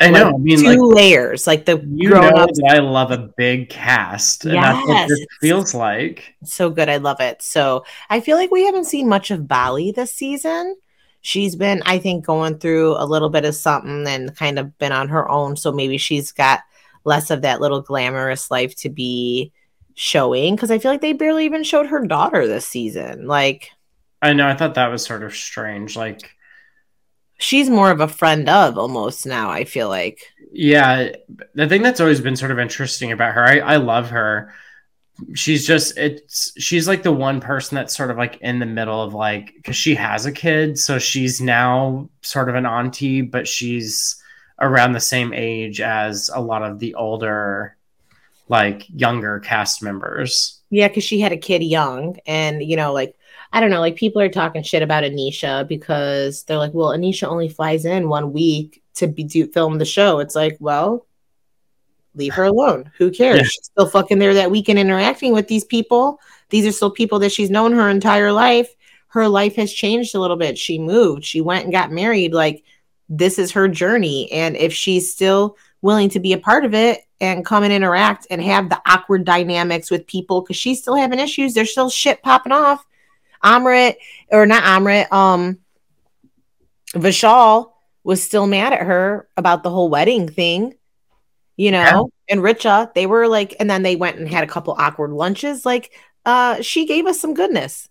[0.00, 0.24] I know.
[0.24, 3.70] Like I mean, two like, layers, like the you know that I love a big
[3.70, 4.74] cast, and yes.
[4.74, 6.34] that's what this feels like.
[6.44, 7.42] So good, I love it.
[7.42, 10.76] So I feel like we haven't seen much of Bali this season
[11.24, 14.92] she's been, I think, going through a little bit of something and kind of been
[14.92, 15.56] on her own.
[15.56, 16.60] So maybe she's got
[17.04, 19.50] less of that little glamorous life to be
[19.94, 23.26] showing because I feel like they barely even showed her daughter this season.
[23.26, 23.70] Like,
[24.22, 25.96] I know, I thought that was sort of strange.
[25.96, 26.30] Like,
[27.44, 30.32] she's more of a friend of almost now, I feel like.
[30.50, 31.10] Yeah.
[31.54, 34.52] The thing that's always been sort of interesting about her, I, I love her
[35.34, 39.00] she's just it's she's like the one person that's sort of like in the middle
[39.00, 43.46] of like because she has a kid so she's now sort of an auntie but
[43.46, 44.20] she's
[44.60, 47.76] around the same age as a lot of the older
[48.48, 53.16] like younger cast members yeah because she had a kid young and you know like
[53.54, 57.26] i don't know like people are talking shit about anisha because they're like well anisha
[57.26, 61.06] only flies in one week to be do film the show it's like well
[62.14, 62.90] leave her alone.
[62.98, 63.38] Who cares?
[63.38, 63.44] Yeah.
[63.44, 66.20] She's still fucking there that weekend interacting with these people.
[66.50, 68.72] These are still people that she's known her entire life.
[69.08, 70.58] Her life has changed a little bit.
[70.58, 72.32] She moved, she went and got married.
[72.32, 72.64] Like,
[73.08, 74.30] this is her journey.
[74.32, 78.26] And if she's still willing to be a part of it and come and interact
[78.30, 82.22] and have the awkward dynamics with people, because she's still having issues, there's still shit
[82.22, 82.84] popping off.
[83.44, 83.96] Amrit,
[84.30, 85.58] or not Amrit, um,
[86.94, 87.72] Vishal
[88.02, 90.74] was still mad at her about the whole wedding thing
[91.56, 92.34] you know, yeah.
[92.34, 95.64] and Richa, they were like, and then they went and had a couple awkward lunches.
[95.64, 95.92] Like,
[96.24, 97.88] uh, she gave us some goodness,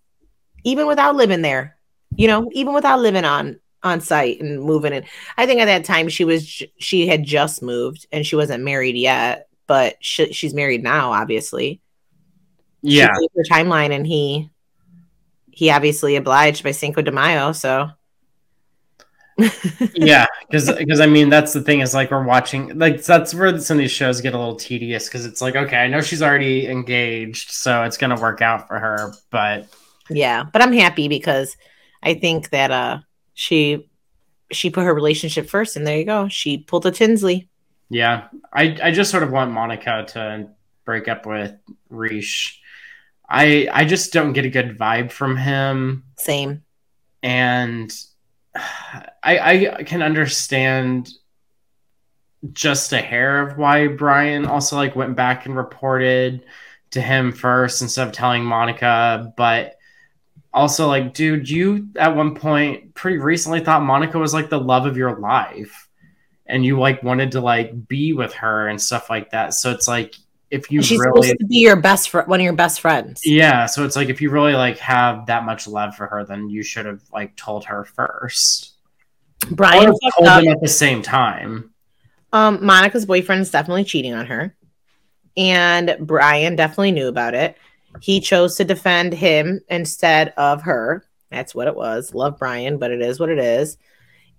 [0.63, 1.77] even without living there,
[2.15, 5.03] you know, even without living on on site and moving in.
[5.37, 8.95] I think at that time she was she had just moved and she wasn't married
[8.95, 11.79] yet, but she, she's married now, obviously.
[12.81, 14.49] Yeah, her timeline, and he
[15.53, 17.89] he obviously obliged by Cinco de Mayo, so.
[19.95, 23.57] Yeah, because because I mean that's the thing is like we're watching like that's where
[23.59, 26.21] some of these shows get a little tedious because it's like okay I know she's
[26.21, 29.67] already engaged so it's gonna work out for her but
[30.07, 31.57] yeah but I'm happy because
[32.03, 32.99] I think that uh
[33.33, 33.89] she
[34.51, 37.49] she put her relationship first and there you go she pulled a Tinsley.
[37.89, 40.49] Yeah I I just sort of want Monica to
[40.85, 41.55] break up with
[41.89, 42.61] Rish
[43.29, 46.03] I I just don't get a good vibe from him.
[46.17, 46.63] Same.
[47.21, 47.93] And
[48.55, 51.09] I, I can understand
[52.51, 56.43] just a hair of why Brian also like went back and reported
[56.91, 59.77] to him first instead of telling Monica, but
[60.53, 64.85] also like, dude, you at one point pretty recently thought Monica was like the love
[64.85, 65.89] of your life.
[66.45, 69.53] And you like wanted to like be with her and stuff like that.
[69.53, 70.15] So it's like
[70.53, 73.23] if you she's really supposed to be your best friend, one of your best friends.
[73.25, 76.47] Yeah, so it's like if you really like have that much love for her, then
[76.47, 78.73] you should have like told her first.
[79.49, 81.71] Brian told them at the same time.
[82.31, 84.55] Um, Monica's boyfriend is definitely cheating on her,
[85.35, 87.57] and Brian definitely knew about it.
[87.99, 91.03] He chose to defend him instead of her.
[91.31, 92.13] That's what it was.
[92.13, 93.77] Love Brian, but it is what it is.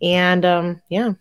[0.00, 1.14] And um, yeah,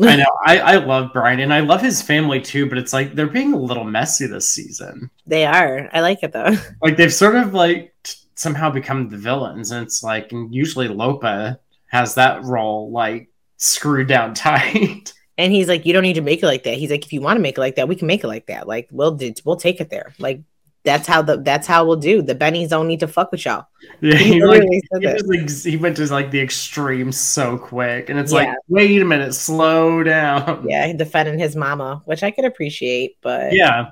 [0.00, 0.38] I know.
[0.44, 3.52] I, I love Brian and I love his family too, but it's like they're being
[3.52, 5.10] a little messy this season.
[5.26, 5.90] They are.
[5.92, 6.56] I like it though.
[6.82, 10.88] Like they've sort of like t- somehow become the villains, and it's like and usually
[10.88, 15.12] Lopa has that role like screwed down tight.
[15.38, 16.76] And he's like, you don't need to make it like that.
[16.76, 18.46] He's like, if you want to make it like that, we can make it like
[18.46, 18.66] that.
[18.68, 20.14] Like we'll we'll take it there.
[20.18, 20.42] Like
[20.84, 22.22] that's how the that's how we'll do.
[22.22, 23.66] The Bennies don't need to fuck with y'all.
[24.00, 28.18] Yeah, he, he like, he, like, he went to like the extreme so quick, and
[28.18, 28.38] it's yeah.
[28.38, 30.66] like, wait a minute, slow down.
[30.68, 33.90] Yeah, defending his mama, which I could appreciate, but yeah,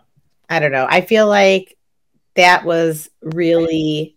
[0.48, 0.86] I don't know.
[0.88, 1.76] I feel like
[2.34, 4.16] that was really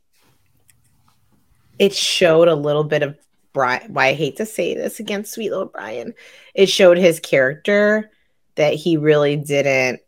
[1.79, 3.17] it showed a little bit of
[3.51, 3.93] Brian.
[3.93, 6.13] Why I hate to say this against sweet little Brian,
[6.53, 8.11] it showed his character
[8.55, 9.99] that he really didn't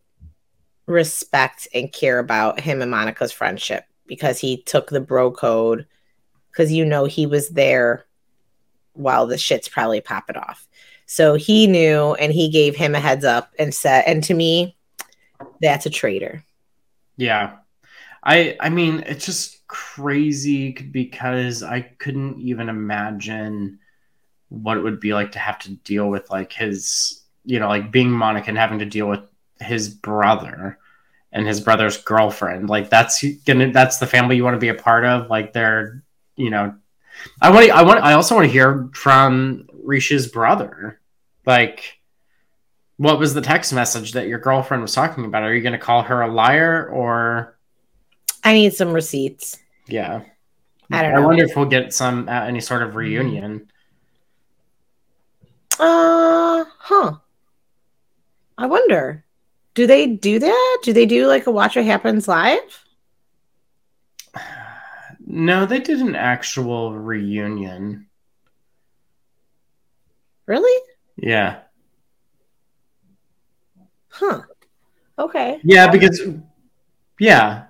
[0.87, 5.87] respect and care about him and Monica's friendship because he took the bro code
[6.51, 8.05] because you know he was there
[8.93, 10.67] while the shit's probably popping off.
[11.05, 14.75] So he knew and he gave him a heads up and said, and to me,
[15.61, 16.43] that's a traitor.
[17.17, 17.57] Yeah.
[18.23, 23.79] I I mean, it's just crazy because I couldn't even imagine
[24.49, 27.91] what it would be like to have to deal with like his, you know, like
[27.91, 29.21] being Monica and having to deal with
[29.65, 30.79] his brother
[31.31, 32.69] and his brother's girlfriend.
[32.69, 35.29] Like that's gonna that's the family you want to be a part of.
[35.29, 36.03] Like they're,
[36.35, 36.75] you know,
[37.41, 40.99] I want I want I also want to hear from Risha's brother.
[41.45, 41.99] Like
[42.97, 45.43] what was the text message that your girlfriend was talking about?
[45.43, 47.57] Are you going to call her a liar or
[48.45, 49.57] I need some receipts.
[49.87, 50.21] Yeah.
[50.91, 51.27] I don't I know.
[51.27, 53.71] wonder if we'll get some uh, any sort of reunion.
[55.79, 57.15] Uh huh.
[58.57, 59.24] I wonder.
[59.75, 60.77] Do they do that?
[60.83, 62.85] Do they do like a watch what happens live?
[65.27, 68.07] No, they did an actual reunion.
[70.45, 70.83] Really?
[71.17, 71.59] Yeah.
[74.09, 74.41] Huh.
[75.19, 75.59] Okay.
[75.63, 76.21] Yeah, because
[77.19, 77.65] yeah,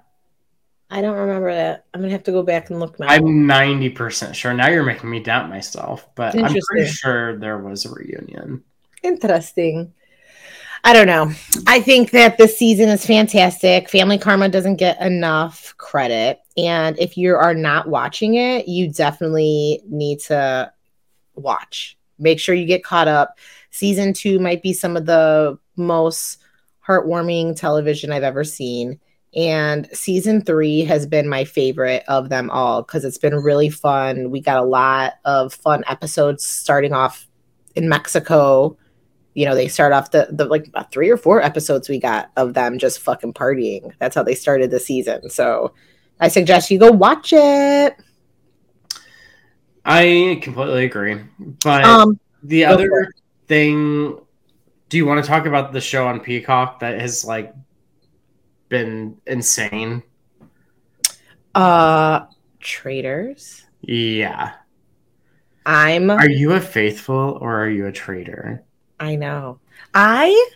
[0.90, 1.86] I don't remember that.
[1.94, 3.08] I'm gonna have to go back and look now.
[3.08, 4.54] I'm 90% sure.
[4.54, 8.64] Now you're making me doubt myself, but I'm pretty sure there was a reunion.
[9.02, 9.94] Interesting.
[10.86, 11.32] I don't know.
[11.66, 13.90] I think that this season is fantastic.
[13.90, 16.42] Family Karma doesn't get enough credit.
[16.58, 20.72] And if you are not watching it, you definitely need to
[21.34, 21.98] watch.
[22.20, 23.40] Make sure you get caught up.
[23.72, 26.40] Season two might be some of the most
[26.88, 29.00] heartwarming television I've ever seen.
[29.36, 34.30] And season three has been my favorite of them all because it's been really fun.
[34.30, 37.26] We got a lot of fun episodes starting off
[37.74, 38.78] in Mexico
[39.36, 42.32] you know they start off the, the like about three or four episodes we got
[42.36, 45.72] of them just fucking partying that's how they started the season so
[46.20, 47.96] i suggest you go watch it
[49.86, 51.22] I completely agree.
[51.64, 53.14] But um the other
[53.48, 54.20] thing,
[54.90, 57.54] do you want to talk about the show on Peacock that has like
[58.70, 60.02] been insane?
[61.54, 62.26] uh
[62.60, 64.54] Traitors Yeah.
[65.68, 68.64] i'm Are you a faithful or are you a traitor?
[69.00, 69.60] I know
[69.94, 70.52] i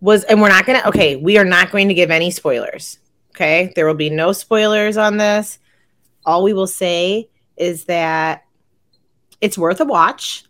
[0.00, 2.98] was and we're not gonna okay we are not going to give any spoilers
[3.30, 5.58] okay there will be no spoilers on this
[6.24, 8.44] all we will say is that
[9.40, 10.44] it's worth a watch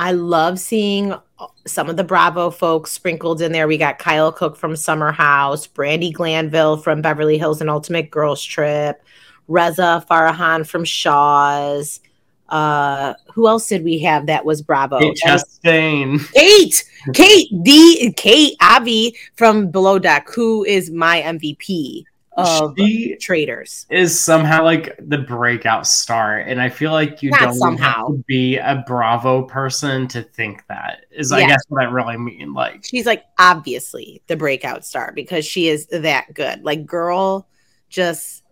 [0.00, 1.12] I love seeing
[1.66, 3.68] some of the Bravo folks sprinkled in there.
[3.68, 8.42] We got Kyle Cooke from Summer House, Brandi Glanville from Beverly Hills and Ultimate Girls
[8.42, 9.02] Trip,
[9.46, 12.00] Reza Farahan from Shahs.
[12.50, 14.98] Uh, who else did we have that was Bravo?
[14.98, 16.32] Kate Chastain.
[16.32, 16.84] Kate,
[17.14, 22.04] Kate, D, Kate Avi from Below Deck, who is my MVP
[22.36, 23.86] of She Traitors.
[23.90, 28.06] is somehow like the breakout star, and I feel like you Not don't somehow.
[28.08, 31.04] have to be a Bravo person to think that.
[31.10, 32.52] Is I guess what I really mean.
[32.54, 36.62] Like, she's like obviously the breakout star because she is that good.
[36.64, 37.46] Like girl
[37.88, 38.44] just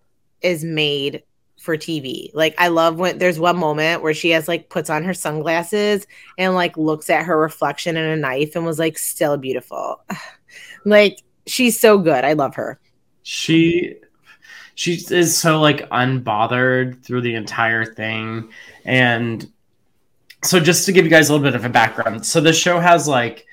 [0.43, 1.23] is made
[1.59, 2.31] for TV.
[2.35, 6.07] Like I love when there's one moment where she has like puts on her sunglasses
[6.39, 10.03] and like looks at her reflection in a knife and was like still beautiful.
[10.85, 12.25] like she's so good.
[12.25, 12.79] I love her.
[13.23, 13.97] she
[14.75, 18.49] she is so like unbothered through the entire thing
[18.85, 19.51] and
[20.45, 22.79] so just to give you guys a little bit of a background so the show
[22.79, 23.45] has like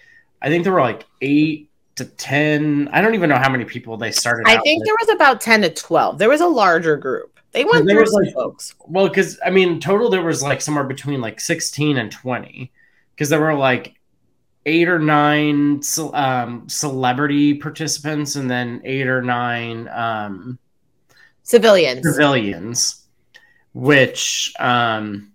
[0.44, 3.98] i think there were like eight to ten i don't even know how many people
[3.98, 4.86] they started I think with.
[4.86, 6.20] there was about 10 to 12.
[6.20, 7.35] There was a larger group.
[7.56, 8.76] They went There through was, some like- folks.
[8.88, 12.72] well because i mean total there was like somewhere between like 16 and 20
[13.16, 13.96] because there were like
[14.68, 15.80] eight or nine
[16.14, 20.58] um, celebrity participants and then eight or nine um,
[21.44, 22.04] Civilians.
[22.04, 23.06] civilians,
[23.74, 25.32] which um,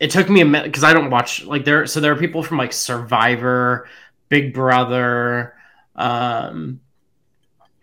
[0.00, 1.86] it took me a minute because I don't watch like there.
[1.86, 3.86] So there are people from like Survivor,
[4.30, 5.54] Big Brother.
[5.94, 6.80] Um,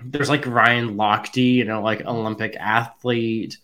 [0.06, 3.58] there's like Ryan Lochte, you know, like Olympic athlete.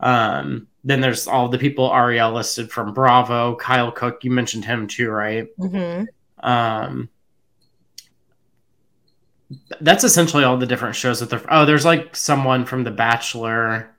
[0.00, 4.22] Um, then there's all the people Arielle listed from Bravo, Kyle Cooke.
[4.24, 5.48] You mentioned him too, right?
[5.58, 6.06] Mhm.
[6.40, 7.08] Um,
[9.80, 11.42] that's essentially all the different shows that they're.
[11.48, 13.90] Oh, there's like someone from The Bachelor,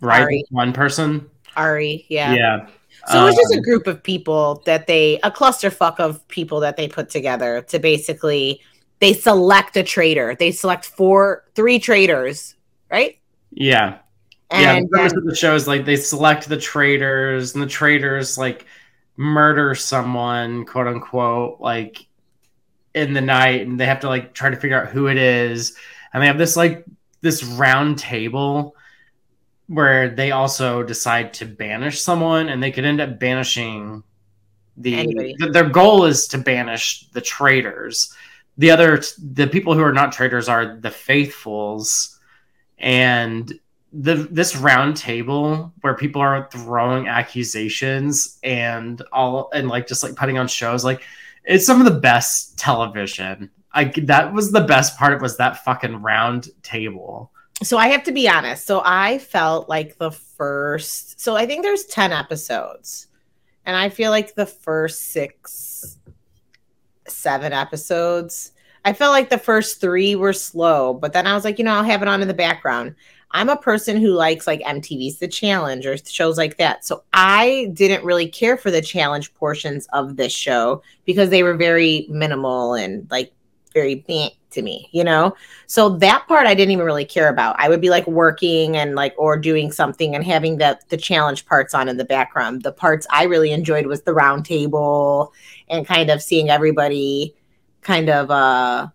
[0.00, 0.22] right?
[0.22, 0.44] Arie.
[0.50, 1.28] One person.
[1.56, 2.34] Arie, Yeah.
[2.34, 2.66] Yeah.
[3.06, 6.60] So it was just a Um, group of people that they a clusterfuck of people
[6.60, 8.60] that they put together to basically
[9.04, 10.34] they select a traitor.
[10.34, 12.54] They select four three traitors,
[12.90, 13.18] right?
[13.50, 13.98] yeah.
[14.50, 14.80] yeah.
[14.80, 18.66] The And of the show is like they select the traitors, and the traitors like
[19.16, 22.06] murder someone, quote unquote, like
[22.94, 25.76] in the night and they have to like try to figure out who it is
[26.12, 26.84] and they have this like
[27.20, 28.76] this round table
[29.66, 34.02] where they also decide to banish someone and they could end up banishing
[34.76, 38.14] the, the their goal is to banish the traitors
[38.58, 42.18] the other the people who are not traitors are the faithfuls.
[42.78, 43.52] And
[43.92, 50.16] the this round table where people are throwing accusations and all and like just like
[50.16, 51.02] putting on shows like
[51.44, 53.50] it's some of the best television.
[53.72, 55.22] I that was the best part.
[55.22, 57.30] Was that fucking round table.
[57.62, 58.66] So i have to be honest.
[58.66, 63.08] So i felt like the first so i think there's 10 episodes.
[63.66, 65.98] And i feel like the first six
[67.06, 68.52] seven episodes
[68.84, 71.72] i felt like the first three were slow but then i was like you know
[71.72, 72.94] i'll have it on in the background
[73.34, 76.84] I'm a person who likes like MTV's The Challenge or shows like that.
[76.84, 81.56] So I didn't really care for the challenge portions of this show because they were
[81.56, 83.32] very minimal and like
[83.74, 85.34] very big to me, you know?
[85.66, 87.56] So that part I didn't even really care about.
[87.58, 91.44] I would be like working and like or doing something and having the the challenge
[91.44, 92.62] parts on in the background.
[92.62, 95.32] The parts I really enjoyed was the round table
[95.68, 97.34] and kind of seeing everybody
[97.82, 98.86] kind of uh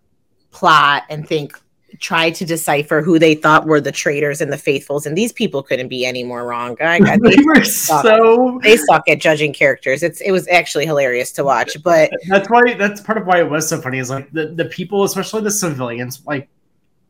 [0.50, 1.60] plot and think
[2.00, 5.62] tried to decipher who they thought were the traitors and the faithfuls, and these people
[5.62, 6.76] couldn't be any more wrong.
[6.80, 8.02] I, I, they, they were suck.
[8.04, 10.02] so they suck at judging characters.
[10.02, 13.48] It's it was actually hilarious to watch, but that's why that's part of why it
[13.48, 13.98] was so funny.
[13.98, 16.22] Is like the the people, especially the civilians.
[16.26, 16.48] Like,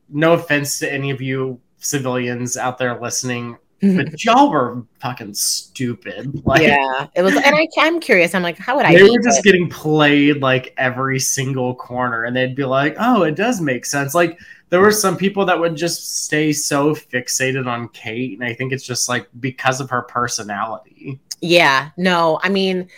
[0.08, 3.56] no offense to any of you civilians out there listening.
[3.82, 4.10] Mm-hmm.
[4.10, 6.42] But y'all were fucking stupid.
[6.44, 8.34] Like, yeah, it was, and I, I'm curious.
[8.34, 8.94] I'm like, how would I?
[8.94, 9.44] They were just it?
[9.44, 14.14] getting played like every single corner, and they'd be like, "Oh, it does make sense."
[14.14, 14.38] Like,
[14.70, 18.72] there were some people that would just stay so fixated on Kate, and I think
[18.72, 21.20] it's just like because of her personality.
[21.40, 22.88] Yeah, no, I mean,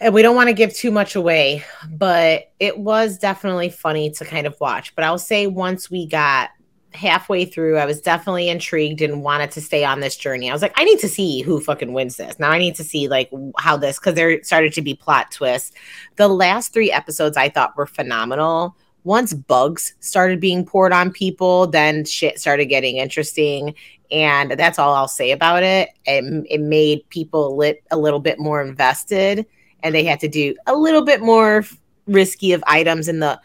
[0.00, 4.24] and we don't want to give too much away, but it was definitely funny to
[4.24, 4.94] kind of watch.
[4.94, 6.50] But I'll say once we got
[6.92, 10.48] halfway through, I was definitely intrigued and wanted to stay on this journey.
[10.48, 12.38] I was like, I need to see who fucking wins this.
[12.38, 15.72] Now I need to see like how this because there started to be plot twists.
[16.16, 18.76] The last three episodes I thought were phenomenal
[19.06, 23.72] once bugs started being poured on people, then shit started getting interesting.
[24.10, 25.90] And that's all I'll say about it.
[26.06, 29.46] It, it made people lit a little bit more invested,
[29.84, 31.64] and they had to do a little bit more
[32.08, 33.06] risky of items.
[33.06, 33.40] In the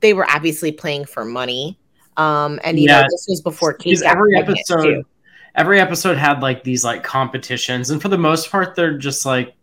[0.00, 1.78] they were obviously playing for money.
[2.18, 4.82] Um, and you yeah, know, this was before Kate every episode.
[4.82, 5.06] Too.
[5.54, 9.55] Every episode had like these like competitions, and for the most part, they're just like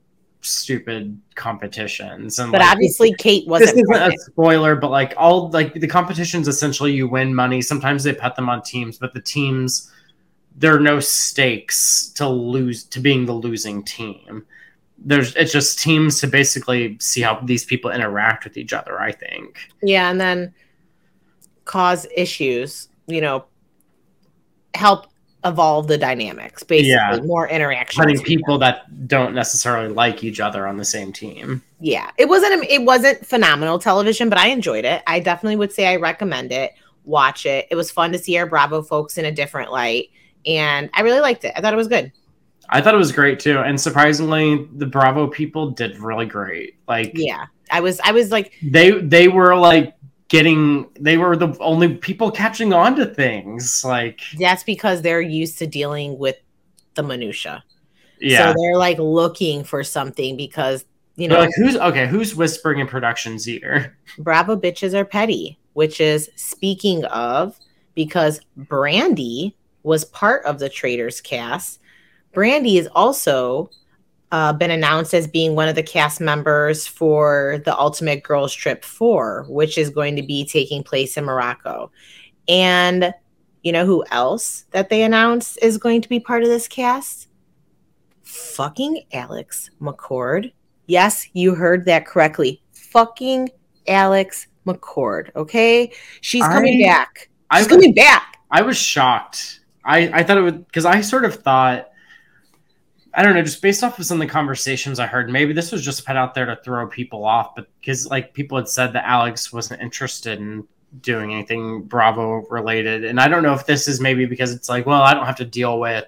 [0.45, 5.49] stupid competitions and but like, obviously kate wasn't this isn't a spoiler but like all
[5.49, 7.61] like the competitions essentially you win money.
[7.61, 9.91] Sometimes they put them on teams but the teams
[10.55, 14.45] there are no stakes to lose to being the losing team.
[14.97, 19.11] There's it's just teams to basically see how these people interact with each other i
[19.11, 19.59] think.
[19.81, 20.53] Yeah and then
[21.65, 23.45] cause issues you know
[24.75, 25.07] help
[25.45, 27.19] evolve the dynamics basically yeah.
[27.23, 31.61] more interaction having people that don't necessarily like each other on the same team.
[31.79, 32.11] Yeah.
[32.17, 35.03] It wasn't it wasn't phenomenal television but i enjoyed it.
[35.05, 36.73] I definitely would say i recommend it.
[37.03, 37.67] Watch it.
[37.69, 40.09] It was fun to see our bravo folks in a different light
[40.45, 41.53] and i really liked it.
[41.55, 42.11] I thought it was good.
[42.69, 46.77] I thought it was great too and surprisingly the bravo people did really great.
[46.87, 47.45] Like yeah.
[47.69, 49.93] I was i was like they they were like
[50.33, 55.59] getting they were the only people catching on to things like that's because they're used
[55.59, 56.37] to dealing with
[56.95, 57.63] the minutia.
[58.19, 58.51] Yeah.
[58.51, 60.85] so they're like looking for something because
[61.17, 63.95] you know they're like who's okay who's whispering in production's ear?
[64.17, 67.59] Bravo bitches are petty which is speaking of
[67.93, 69.53] because Brandi
[69.83, 71.79] was part of the traitors cast.
[72.33, 73.69] Brandi is also
[74.33, 78.83] uh, been announced as being one of the cast members for the Ultimate Girls Trip
[78.83, 81.91] 4, which is going to be taking place in Morocco.
[82.47, 83.13] And
[83.61, 87.27] you know who else that they announced is going to be part of this cast?
[88.23, 90.51] Fucking Alex McCord.
[90.87, 92.63] Yes, you heard that correctly.
[92.71, 93.49] Fucking
[93.87, 95.29] Alex McCord.
[95.35, 97.29] Okay, she's coming I, back.
[97.53, 98.39] She's I, coming back.
[98.49, 99.59] I was shocked.
[99.85, 101.92] I I thought it would because I sort of thought
[103.15, 105.71] I don't know, just based off of some of the conversations I heard, maybe this
[105.71, 108.93] was just put out there to throw people off, but because like people had said
[108.93, 110.67] that Alex wasn't interested in
[111.01, 114.87] doing anything Bravo related, and I don't know if this is maybe because it's like,
[114.87, 116.05] well, I don't have to deal with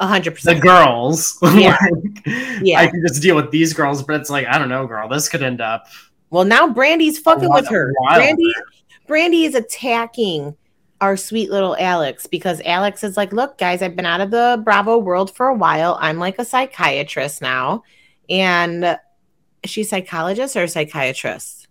[0.00, 1.38] a hundred percent the girls.
[1.42, 1.78] Yeah.
[1.80, 4.86] like, yeah, I can just deal with these girls, but it's like I don't know,
[4.86, 5.86] girl, this could end up.
[6.28, 7.92] Well, now Brandi's fucking with her.
[8.10, 8.52] Brandi,
[9.08, 10.56] Brandi is attacking
[11.00, 14.60] our sweet little Alex because Alex is like, look, guys, I've been out of the
[14.64, 15.98] Bravo world for a while.
[16.00, 17.82] I'm like a psychiatrist now.
[18.28, 18.98] And
[19.64, 21.68] she's she psychologist or psychiatrist?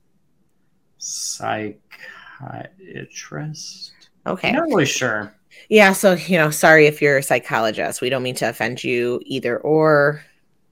[2.39, 3.91] psychiatrist.
[4.25, 4.49] Okay.
[4.49, 5.33] I'm not really sure.
[5.69, 8.01] Yeah, so you know, sorry if you're a psychologist.
[8.01, 10.23] We don't mean to offend you either or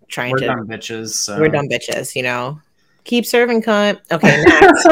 [0.08, 1.10] trying We're to dumb bitches.
[1.10, 1.40] So.
[1.40, 2.60] we're dumb bitches, you know.
[3.04, 4.00] Keep serving cunt.
[4.12, 4.88] Okay, next.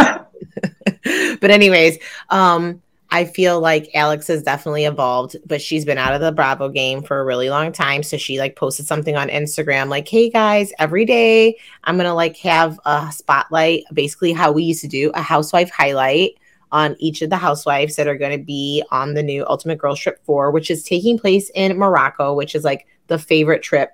[1.42, 1.98] but anyways,
[2.30, 2.82] um
[3.12, 7.02] I feel like Alex has definitely evolved, but she's been out of the Bravo game
[7.02, 8.04] for a really long time.
[8.04, 12.14] So she like posted something on Instagram like, "Hey guys, every day I'm going to
[12.14, 16.34] like have a spotlight, basically how we used to do a housewife highlight
[16.72, 20.00] on each of the housewives that are going to be on the new Ultimate Girls
[20.00, 23.92] Trip 4, which is taking place in Morocco, which is like the favorite trip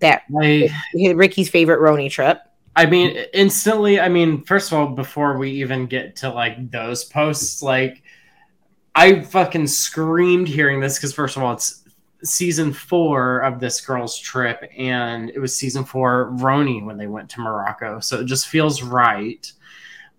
[0.00, 2.38] that I, Ricky's favorite RHONY trip.
[2.76, 3.98] I mean, instantly.
[3.98, 8.02] I mean, first of all, before we even get to like those posts, like
[8.98, 11.84] I fucking screamed hearing this because first of all, it's
[12.24, 17.30] season four of this girl's trip, and it was season four RHONY when they went
[17.30, 19.52] to Morocco, so it just feels right.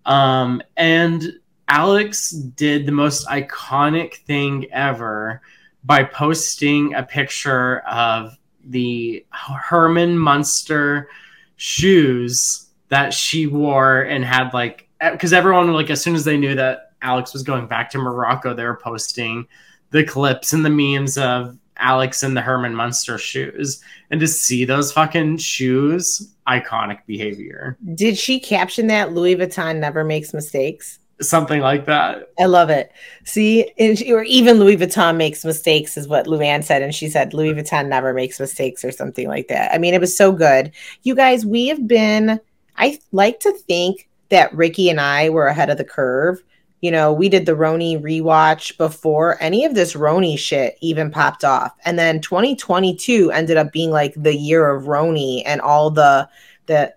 [0.06, 1.30] Um, and
[1.68, 5.42] Alex did the most iconic thing ever
[5.84, 11.10] by posting a picture of the Herman Munster
[11.56, 16.54] shoes that she wore and had like because everyone like as soon as they knew
[16.54, 19.46] that Alex was going back to Morocco, they were posting
[19.90, 23.82] the clips and the memes of Alex in the Herman Munster shoes.
[24.10, 27.76] And to see those fucking shoes, iconic behavior.
[27.94, 30.98] Did she caption that Louis Vuitton never makes mistakes?
[31.20, 32.30] Something like that.
[32.38, 32.92] I love it.
[33.24, 36.82] See, she, or even Louis Vuitton makes mistakes, is what Luann said.
[36.82, 39.72] And she said Louis Vuitton never makes mistakes or something like that.
[39.74, 40.72] I mean, it was so good.
[41.02, 42.40] You guys, we have been,
[42.76, 46.42] I like to think that Ricky and I were ahead of the curve
[46.80, 51.44] you know, we did the RHONY rewatch before any of this RHONY shit even popped
[51.44, 51.74] off.
[51.84, 56.28] And then 2022 ended up being like the year of RHONY and all the
[56.66, 56.94] the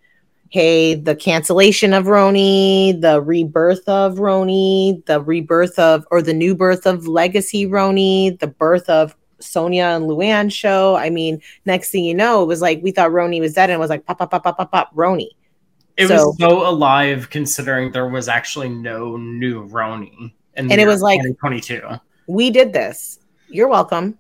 [0.49, 6.55] hey, the cancellation of RHONY, the rebirth of RHONY, the rebirth of or the new
[6.55, 10.95] birth of Legacy RHONY, the birth of Sonja and Luann show.
[10.95, 13.76] I mean, next thing you know, it was like we thought RHONY was dead and
[13.76, 15.30] it was like pop, pop, pop, pop, pop, pop, RHONY.
[15.98, 20.34] It so, was so alive considering there was actually no new RHONY.
[20.56, 21.82] and it was like 2022.
[22.28, 23.20] We did this.
[23.49, 24.18] You're welcome.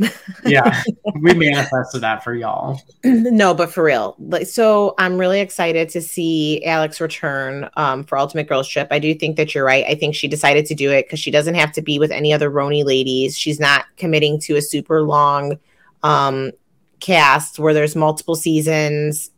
[0.46, 0.82] yeah,
[1.20, 2.80] we manifested that for y'all.
[3.04, 4.16] no, but for real.
[4.18, 8.88] Like, so I'm really excited to see Alex return um, for Ultimate Girls Trip.
[8.90, 9.84] I do think that you're right.
[9.86, 12.32] I think she decided to do it because she doesn't have to be with any
[12.32, 13.36] other RHONY ladies.
[13.36, 15.58] She's not committing to a super long
[16.02, 16.52] um,
[17.00, 19.30] cast where there's multiple seasons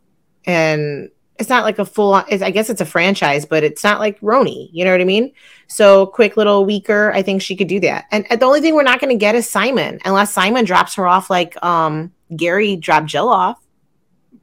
[0.45, 4.19] and it's not like a full I guess it's a franchise, but it's not like
[4.21, 4.69] RHONY.
[4.71, 5.31] You know what I mean?
[5.67, 7.11] So quick little weaker.
[7.13, 8.05] I think she could do that.
[8.11, 10.95] And, and the only thing we're not going to get is Simon, unless Simon drops
[10.95, 13.63] her off like um Gary dropped Jill off.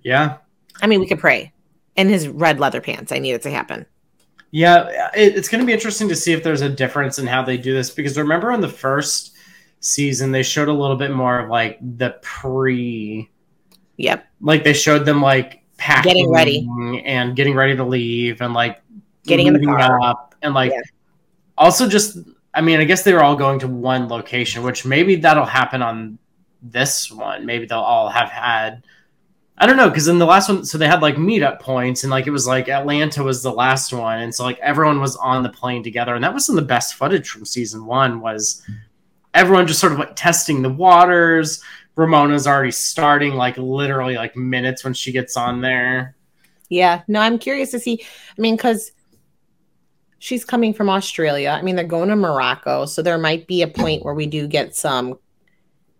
[0.03, 0.39] Yeah.
[0.83, 1.53] I mean, we could pray.
[1.97, 3.13] In his red leather pants.
[3.13, 3.85] I need it to happen.
[4.53, 7.43] Yeah, it, it's going to be interesting to see if there's a difference in how
[7.43, 9.37] they do this because remember in the first
[9.81, 13.31] season they showed a little bit more of like the pre.
[13.97, 14.27] Yep.
[14.41, 16.69] Like they showed them like packing getting ready.
[17.05, 18.83] and getting ready to leave and like
[19.25, 20.01] getting in the car.
[20.03, 20.81] up and like yeah.
[21.57, 22.19] also just
[22.55, 25.83] I mean I guess they were all going to one location which maybe that'll happen
[25.83, 26.19] on
[26.63, 27.47] this one.
[27.47, 28.85] Maybe they'll all have had
[29.57, 32.11] I don't know because in the last one so they had like meetup points and
[32.11, 34.21] like it was like Atlanta was the last one.
[34.21, 36.15] And so like everyone was on the plane together.
[36.15, 38.63] And that was some of the best footage from season one was
[39.33, 41.63] everyone just sort of like testing the waters
[42.01, 46.17] Ramona's already starting like literally like minutes when she gets on there.
[46.71, 48.03] Yeah, no, I'm curious to see.
[48.37, 48.93] I mean, because
[50.19, 51.51] she's coming from Australia.
[51.51, 54.47] I mean, they're going to Morocco, so there might be a point where we do
[54.49, 55.19] get some.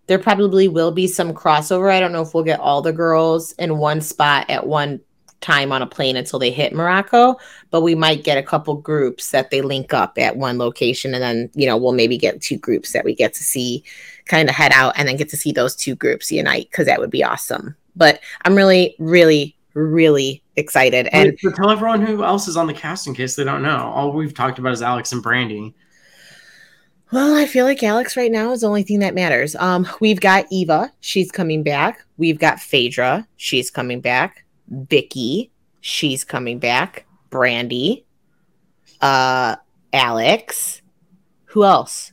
[0.07, 1.93] There probably will be some crossover.
[1.93, 5.01] I don't know if we'll get all the girls in one spot at one
[5.41, 7.37] time on a plane until they hit Morocco,
[7.71, 11.23] but we might get a couple groups that they link up at one location and
[11.23, 13.83] then, you know, we'll maybe get two groups that we get to see
[14.27, 17.01] kind of head out and then get to see those two groups unite because that
[17.01, 17.75] would be awesome.
[17.97, 21.09] But I'm really, really, really excited.
[21.13, 23.91] And Wait, tell everyone who else is on the cast in case they don't know.
[23.95, 25.75] All we've talked about is Alex and Brandi.
[27.13, 29.57] Well, I feel like Alex right now is the only thing that matters.
[29.57, 32.05] Um, we've got Eva, she's coming back.
[32.19, 34.45] We've got Phaedra, she's coming back.
[34.71, 37.07] Vicki, she's coming back.
[37.31, 38.05] Brandi,
[39.01, 39.57] uh,
[39.93, 40.83] Alex.
[41.47, 42.13] Who else?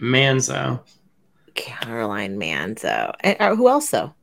[0.00, 0.80] Manzo.
[1.54, 3.12] Caroline Manzo.
[3.20, 4.14] And uh, who else though?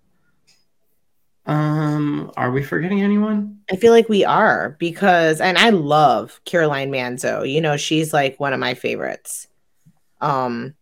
[1.45, 3.60] Um, are we forgetting anyone?
[3.69, 7.49] I feel like we are because and I love Caroline Manzo.
[7.49, 9.48] You know, she's like one of my favorites.
[10.22, 10.76] Um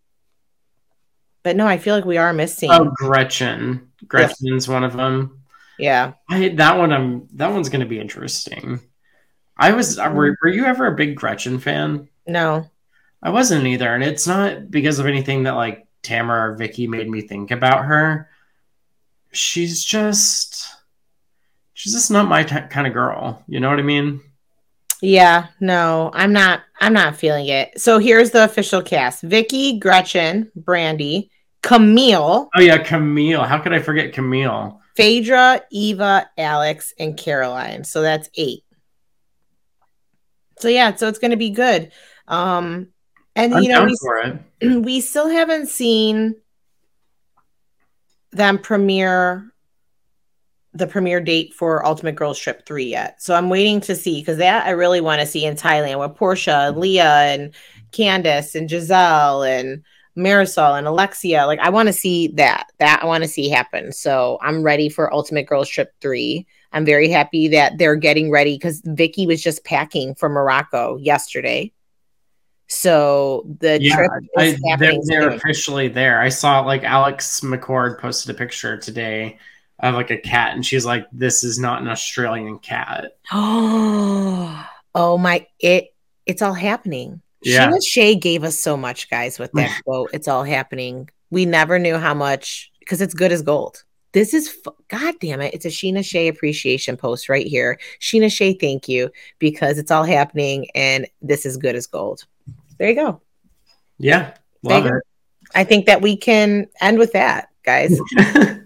[1.43, 2.69] but no, I feel like we are missing.
[2.71, 3.89] Oh, Gretchen.
[4.07, 5.40] Gretchen's one of them.
[5.81, 6.13] Yeah.
[6.29, 8.79] I that one I'm that one's going to be interesting.
[9.57, 9.97] I was.
[9.97, 12.07] Uh, were, were you ever a big Gretchen fan?
[12.27, 12.69] No.
[13.23, 17.09] I wasn't either, and it's not because of anything that like Tamra or Vicki made
[17.09, 18.29] me think about her.
[19.31, 20.67] She's just,
[21.73, 23.43] she's just not my t- kind of girl.
[23.47, 24.21] You know what I mean?
[25.01, 26.61] Yeah, no, I'm not.
[26.79, 27.79] I'm not feeling it.
[27.79, 31.29] So here's the official cast: Vicki, Gretchen, Brandi,
[31.61, 32.49] Camille.
[32.55, 33.43] Oh yeah, Camille.
[33.43, 34.80] How could I forget Camille?
[34.95, 37.83] Phaedra, Eva, Alex, and Caroline.
[37.83, 38.63] So that's eight.
[40.59, 41.91] So yeah, so it's going to be good.
[42.27, 42.89] Um,
[43.35, 43.87] and I'm you know,
[44.61, 46.35] we, we still haven't seen
[48.31, 49.51] them premiere
[50.73, 53.21] the premiere date for Ultimate Girls Trip 3 yet.
[53.21, 56.17] So I'm waiting to see because that I really want to see in Thailand with
[56.17, 57.53] Porsha Leah and
[57.91, 59.83] Candiace and Gizelle and
[60.17, 61.45] Marysol and Alexia.
[61.45, 62.67] Like I want to see that.
[62.79, 63.91] That I want to see happen.
[63.91, 66.45] So I'm ready for Ultimate Girls Trip 3.
[66.73, 71.71] I'm very happy that they're getting ready because Vicki was just packing for Morocco yesterday.
[72.67, 76.21] So the Yeah, trip I, is they're, they're officially there.
[76.21, 79.37] I saw like Alex McCord posted a picture today
[79.79, 84.65] of like a cat, and she's like, "This is not an Australian cat." Oh,
[84.95, 85.47] oh my!
[85.59, 85.93] It
[86.25, 87.21] it's all happening.
[87.43, 87.69] Yeah.
[87.69, 90.09] Scheana Shay gave us so much, guys, with that quote.
[90.13, 91.09] It's all happening.
[91.29, 93.83] We never knew how much because it's good as gold.
[94.13, 95.53] This is f- God damn it!
[95.53, 97.79] It's a Scheana Shay appreciation post right here.
[98.01, 99.09] Scheana Shay, thank you
[99.39, 102.25] because it's all happening and this is good as gold.
[102.77, 103.21] There you go.
[103.97, 105.03] Yeah, love it.
[105.55, 107.99] I think that we can end with that, guys.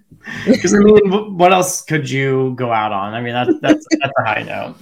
[0.45, 3.13] Because I mean, what else could you go out on?
[3.13, 4.75] I mean, that's that's that's a high note.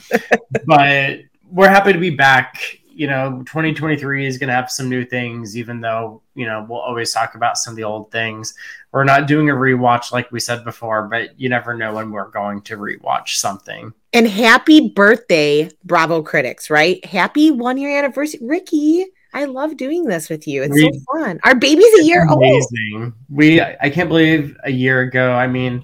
[0.65, 2.79] But we're happy to be back.
[2.95, 6.79] You know, 2023 is going to have some new things, even though you know we'll
[6.79, 8.53] always talk about some of the old things.
[8.91, 12.29] We're not doing a rewatch like we said before, but you never know when we're
[12.29, 13.93] going to rewatch something.
[14.13, 17.03] And happy birthday, Bravo critics, right?
[17.03, 18.39] Happy one year anniversary.
[18.43, 20.61] Ricky, I love doing this with you.
[20.61, 21.39] It's We- so fun.
[21.43, 22.43] Our baby's a year old.
[22.43, 23.13] Amazing.
[23.29, 25.33] We I can't believe a year ago.
[25.33, 25.83] I mean,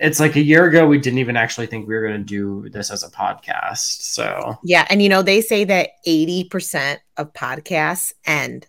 [0.00, 2.68] it's like a year ago we didn't even actually think we were going to do
[2.70, 4.02] this as a podcast.
[4.02, 4.86] So Yeah.
[4.88, 8.66] And you know, they say that 80% of podcasts end,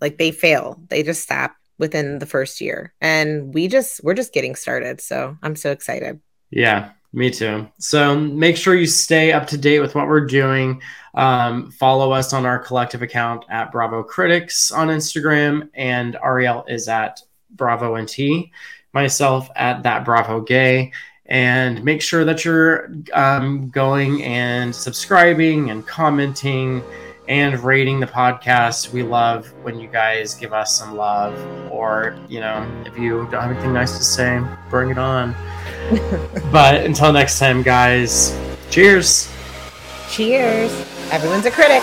[0.00, 2.94] like they fail, they just stop within the first year.
[3.00, 5.00] And we just, we're just getting started.
[5.00, 6.20] So I'm so excited.
[6.50, 7.68] Yeah, me too.
[7.78, 10.80] So make sure you stay up to date with what we're doing.
[11.14, 16.86] Um, follow us on our collective account at Bravo Critics on Instagram, and Arielle is
[16.86, 18.50] at Bravo NT,
[18.92, 20.92] myself at that Bravo Gay.
[21.26, 26.82] And make sure that you're um, going and subscribing and commenting
[27.28, 28.92] and rating the podcast.
[28.92, 31.34] We love when you guys give us some love,
[31.70, 35.34] or you know, if you don't have anything nice to say, bring it on.
[36.50, 38.38] But until next time, guys,
[38.70, 39.30] cheers.
[40.08, 40.72] Cheers.
[41.10, 41.82] Everyone's a critic.